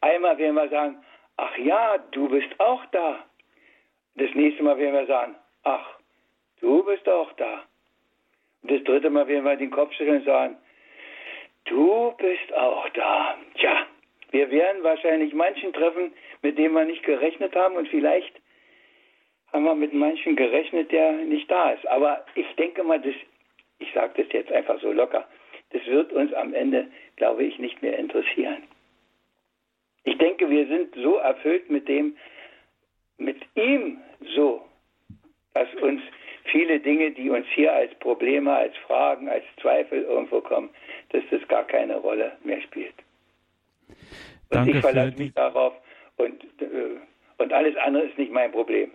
[0.00, 0.96] Einmal werden wir sagen,
[1.36, 3.24] ach ja, du bist auch da.
[4.16, 5.34] Das nächste Mal werden wir sagen,
[5.64, 5.98] ach,
[6.60, 7.62] du bist auch da.
[8.62, 10.56] Und das dritte Mal werden wir den Kopf schütteln und sagen,
[11.64, 13.36] du bist auch da.
[13.54, 13.86] Tja,
[14.34, 16.12] wir werden wahrscheinlich manchen treffen,
[16.42, 18.34] mit denen wir nicht gerechnet haben und vielleicht
[19.52, 21.86] haben wir mit manchen gerechnet, der nicht da ist.
[21.86, 23.14] Aber ich denke mal, das,
[23.78, 25.28] ich sage das jetzt einfach so locker,
[25.70, 28.64] das wird uns am Ende, glaube ich, nicht mehr interessieren.
[30.02, 32.16] Ich denke, wir sind so erfüllt mit dem,
[33.18, 33.98] mit ihm
[34.34, 34.62] so,
[35.54, 36.02] dass uns
[36.46, 40.70] viele Dinge, die uns hier als Probleme, als Fragen, als Zweifel irgendwo kommen,
[41.10, 43.03] dass das gar keine Rolle mehr spielt.
[44.50, 45.74] Und Danke ich verlasse mich darauf
[46.16, 46.98] und, äh,
[47.38, 48.90] und alles andere ist nicht mein Problem.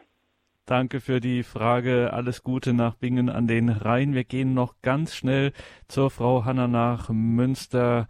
[0.66, 2.12] Danke für die Frage.
[2.14, 4.14] Alles Gute nach Bingen an den Rhein.
[4.14, 5.52] Wir gehen noch ganz schnell
[5.88, 8.08] zur Frau Hanna nach Münster.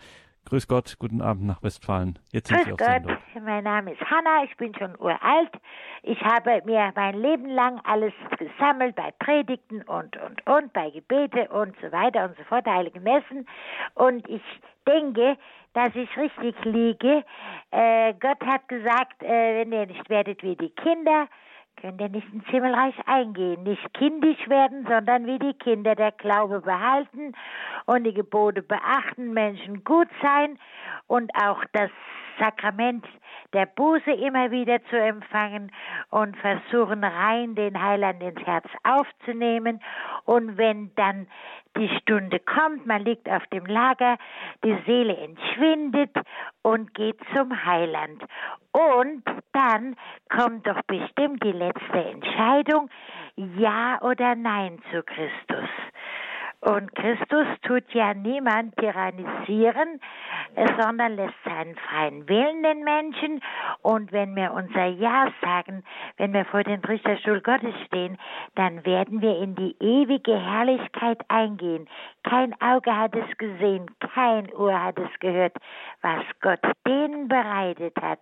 [0.50, 2.20] Grüß Gott, guten Abend nach Westfalen.
[2.34, 3.46] Jetzt sind Grüß Sie auf Gott, Sendung.
[3.46, 5.52] mein Name ist Hanna, ich bin schon uralt.
[6.02, 11.48] Ich habe mir mein Leben lang alles gesammelt bei Predigten und, und, und, bei Gebete
[11.50, 13.48] und so weiter und so fort, heiligen Messen.
[13.94, 14.42] Und ich
[14.88, 15.38] denke,
[15.74, 17.24] dass ich richtig liege.
[17.72, 21.28] Äh, Gott hat gesagt, äh, wenn ihr nicht werdet wie die Kinder,
[21.82, 23.64] könnt ihr nicht ins Himmelreich eingehen.
[23.64, 27.34] Nicht kindisch werden, sondern wie die Kinder der Glaube behalten
[27.86, 30.60] und die Gebote beachten, Menschen gut sein
[31.08, 31.90] und auch das
[32.40, 33.06] Sakrament
[33.54, 35.72] der Buße immer wieder zu empfangen
[36.10, 39.82] und versuchen rein den Heiland ins Herz aufzunehmen.
[40.26, 41.28] Und wenn dann
[41.78, 44.18] die Stunde kommt, man liegt auf dem Lager,
[44.64, 46.12] die Seele entschwindet
[46.62, 48.24] und geht zum Heiland.
[48.72, 49.96] Und dann
[50.30, 52.90] kommt doch bestimmt die letzte Entscheidung,
[53.36, 55.70] ja oder nein zu Christus.
[56.62, 60.01] Und Christus tut ja niemand tyrannisieren,
[60.78, 63.41] sondern lässt seinen freien Willen den Menschen.
[63.82, 65.84] Und wenn wir unser Ja sagen,
[66.18, 68.18] wenn wir vor den Richterstuhl Gottes stehen,
[68.55, 71.88] dann werden wir in die ewige Herrlichkeit eingehen.
[72.24, 75.55] Kein Auge hat es gesehen, kein Ohr hat es gehört,
[76.01, 78.20] was Gott denen bereitet hat,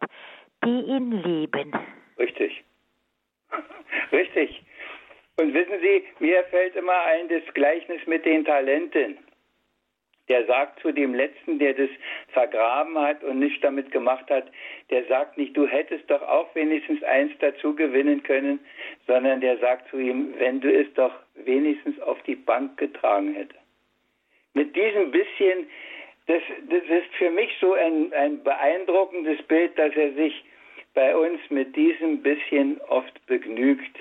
[0.63, 1.71] die ihn lieben.
[2.19, 2.63] Richtig.
[4.11, 4.63] Richtig.
[5.39, 9.19] Und wissen Sie, mir fällt immer ein das Gleichnis mit den Talenten.
[10.29, 11.89] Der sagt zu dem Letzten, der das
[12.29, 14.51] vergraben hat und nicht damit gemacht hat,
[14.89, 18.59] der sagt nicht, du hättest doch auch wenigstens eins dazu gewinnen können,
[19.05, 23.61] sondern der sagt zu ihm, wenn du es doch wenigstens auf die Bank getragen hättest.
[24.53, 25.69] Mit diesem bisschen,
[26.25, 30.43] das, das ist für mich so ein, ein beeindruckendes Bild, dass er sich
[30.93, 33.97] bei uns mit diesem bisschen oft begnügt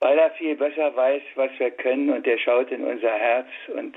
[0.00, 3.96] weil er viel besser weiß, was wir können und er schaut in unser Herz und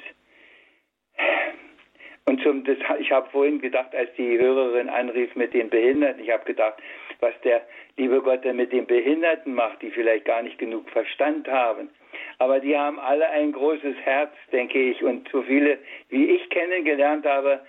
[2.26, 6.32] und zum, das, ich habe vorhin gedacht, als die Hörerin anrief mit den Behinderten, ich
[6.32, 6.76] habe gedacht,
[7.20, 7.62] was der
[7.98, 11.90] liebe Gott mit den Behinderten macht, die vielleicht gar nicht genug Verstand haben.
[12.40, 15.04] Aber die haben alle ein großes Herz, denke ich.
[15.04, 15.78] Und so viele,
[16.10, 17.60] wie ich kennengelernt habe,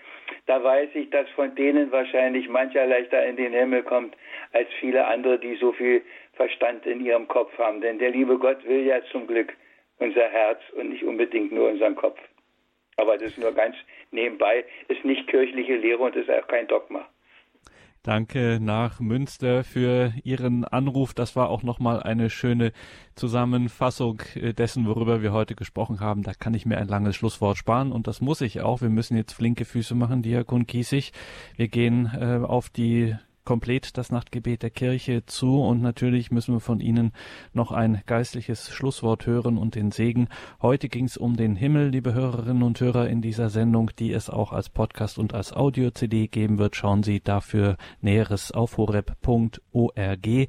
[0.46, 4.16] da weiß ich, dass von denen wahrscheinlich mancher leichter in den Himmel kommt,
[4.52, 6.02] als viele andere, die so viel
[6.36, 7.80] Verstand in ihrem Kopf haben.
[7.80, 9.52] Denn der liebe Gott will ja zum Glück
[9.98, 12.18] unser Herz und nicht unbedingt nur unseren Kopf.
[12.96, 13.76] Aber das ist nur ganz
[14.10, 17.08] nebenbei, ist nicht kirchliche Lehre und ist auch kein Dogma.
[18.04, 21.14] Danke nach Münster für Ihren Anruf.
[21.14, 22.72] Das war auch nochmal eine schöne
[23.14, 26.22] Zusammenfassung dessen, worüber wir heute gesprochen haben.
[26.22, 28.82] Da kann ich mir ein langes Schlusswort sparen und das muss ich auch.
[28.82, 31.12] Wir müssen jetzt flinke Füße machen, Diakon Kiesig.
[31.56, 36.60] Wir gehen äh, auf die komplett das Nachtgebet der Kirche zu und natürlich müssen wir
[36.60, 37.12] von Ihnen
[37.52, 40.28] noch ein geistliches Schlusswort hören und den Segen.
[40.62, 44.30] Heute ging es um den Himmel, liebe Hörerinnen und Hörer in dieser Sendung, die es
[44.30, 46.76] auch als Podcast und als Audio-CD geben wird.
[46.76, 50.48] Schauen Sie dafür Näheres auf horeb.org.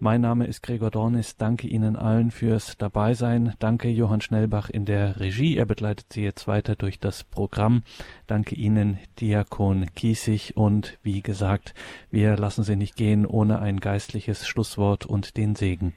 [0.00, 1.36] Mein Name ist Gregor Dornis.
[1.36, 3.54] Danke Ihnen allen fürs Dabeisein.
[3.58, 5.56] Danke Johann Schnellbach in der Regie.
[5.56, 7.82] Er begleitet Sie jetzt weiter durch das Programm.
[8.28, 10.52] Danke Ihnen, Diakon Kiesig.
[10.56, 11.74] Und wie gesagt,
[12.12, 15.94] wir lassen Sie nicht gehen ohne ein geistliches Schlusswort und den Segen.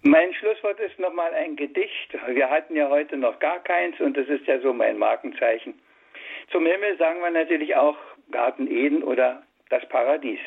[0.00, 2.16] Mein Schlusswort ist nochmal ein Gedicht.
[2.32, 5.74] Wir hatten ja heute noch gar keins und das ist ja so mein Markenzeichen.
[6.50, 7.98] Zum Himmel sagen wir natürlich auch
[8.30, 10.40] Garten Eden oder das Paradies.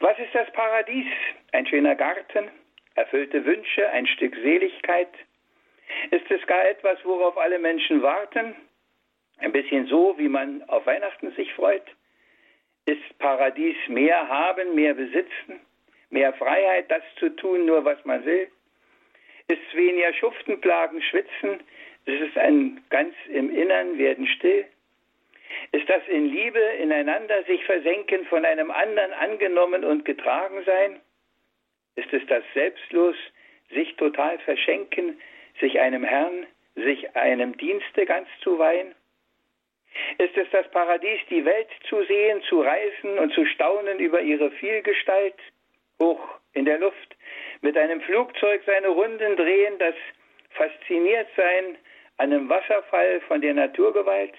[0.00, 1.06] Was ist das Paradies?
[1.52, 2.50] Ein schöner Garten,
[2.94, 5.10] erfüllte Wünsche, ein Stück Seligkeit.
[6.10, 8.54] Ist es gar etwas, worauf alle Menschen warten?
[9.38, 11.84] Ein bisschen so, wie man auf Weihnachten sich freut?
[12.86, 15.60] Ist Paradies mehr haben, mehr besitzen,
[16.10, 18.48] mehr Freiheit, das zu tun, nur was man will?
[19.48, 21.60] Ist weniger Schuften, Plagen, Schwitzen?
[22.06, 24.66] Es ist ein ganz im Innern werden still?
[25.72, 31.00] Ist das in Liebe ineinander sich versenken, von einem anderen angenommen und getragen sein?
[31.96, 33.16] Ist es das selbstlos
[33.70, 35.20] sich total verschenken,
[35.60, 38.94] sich einem Herrn, sich einem Dienste ganz zu weihen?
[40.18, 44.50] Ist es das Paradies, die Welt zu sehen, zu reisen und zu staunen über ihre
[44.52, 45.34] Vielgestalt,
[46.00, 46.20] hoch
[46.52, 47.16] in der Luft,
[47.60, 49.94] mit einem Flugzeug seine Runden drehen, das
[50.50, 51.76] fasziniert sein
[52.18, 54.34] an einem Wasserfall von der Naturgewalt?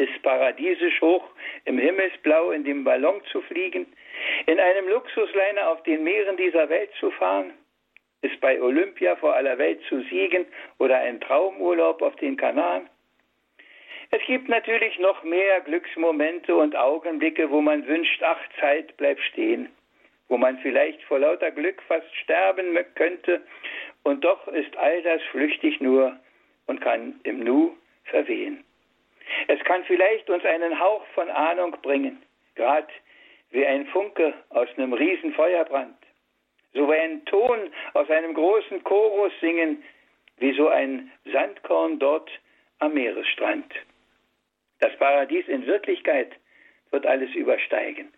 [0.00, 1.24] Ist paradiesisch hoch
[1.66, 3.86] im Himmelsblau in dem Ballon zu fliegen,
[4.46, 7.52] in einem Luxusliner auf den Meeren dieser Welt zu fahren,
[8.22, 10.46] ist bei Olympia vor aller Welt zu siegen
[10.78, 12.88] oder ein Traumurlaub auf den Kanaren.
[14.10, 19.68] Es gibt natürlich noch mehr Glücksmomente und Augenblicke, wo man wünscht, ach Zeit, bleib stehen,
[20.28, 23.42] wo man vielleicht vor lauter Glück fast sterben könnte,
[24.02, 26.18] und doch ist all das flüchtig nur
[26.66, 28.64] und kann im Nu verwehen.
[29.48, 32.22] Es kann vielleicht uns einen Hauch von Ahnung bringen,
[32.54, 32.88] gerade
[33.50, 35.96] wie ein Funke aus einem riesen Feuerbrand,
[36.72, 39.82] so wie ein Ton aus einem großen Chorus singen,
[40.38, 42.30] wie so ein Sandkorn dort
[42.78, 43.72] am Meeresstrand.
[44.80, 46.32] Das Paradies in Wirklichkeit
[46.90, 48.12] wird alles übersteigen,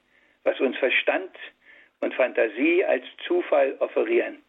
[0.44, 1.34] was uns Verstand
[2.00, 4.42] und Fantasie als Zufall offerieren.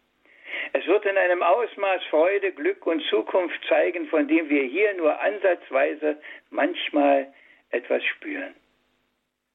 [0.72, 5.20] Es wird in einem Ausmaß Freude, Glück und Zukunft zeigen, von dem wir hier nur
[5.20, 7.32] ansatzweise manchmal
[7.70, 8.54] etwas spüren.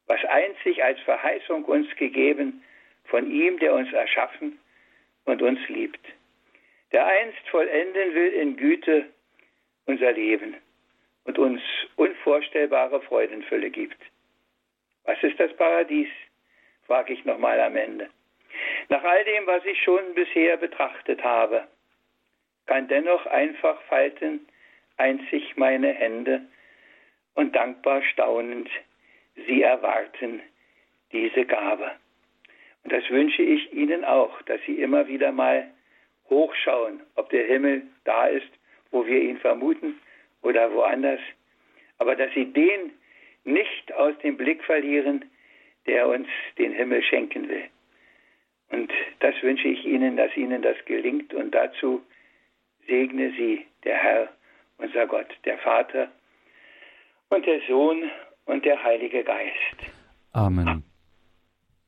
[0.07, 2.63] Was einzig als Verheißung uns gegeben
[3.05, 4.59] von ihm, der uns erschaffen
[5.25, 6.03] und uns liebt,
[6.91, 9.05] der einst vollenden will in Güte
[9.85, 10.55] unser Leben
[11.25, 11.61] und uns
[11.95, 13.97] unvorstellbare Freudenfülle gibt.
[15.03, 16.09] Was ist das Paradies?
[16.85, 18.09] frage ich nochmal am Ende.
[18.89, 21.67] Nach all dem, was ich schon bisher betrachtet habe,
[22.65, 24.47] kann dennoch einfach falten
[24.97, 26.41] einzig meine Hände
[27.35, 28.69] und dankbar staunend
[29.47, 30.41] sie erwarten
[31.11, 31.91] diese Gabe.
[32.83, 35.69] Und das wünsche ich Ihnen auch, dass Sie immer wieder mal
[36.29, 38.49] hochschauen, ob der Himmel da ist,
[38.91, 39.99] wo wir ihn vermuten
[40.41, 41.19] oder woanders,
[41.97, 42.91] aber dass Sie den
[43.43, 45.25] nicht aus dem Blick verlieren,
[45.87, 47.65] der uns den Himmel schenken will.
[48.71, 51.33] Und das wünsche ich Ihnen, dass Ihnen das gelingt.
[51.33, 52.01] Und dazu
[52.87, 54.29] segne Sie der Herr,
[54.77, 56.09] unser Gott, der Vater
[57.29, 58.09] und der Sohn
[58.45, 59.91] und der Heilige Geist.
[60.33, 60.83] Amen.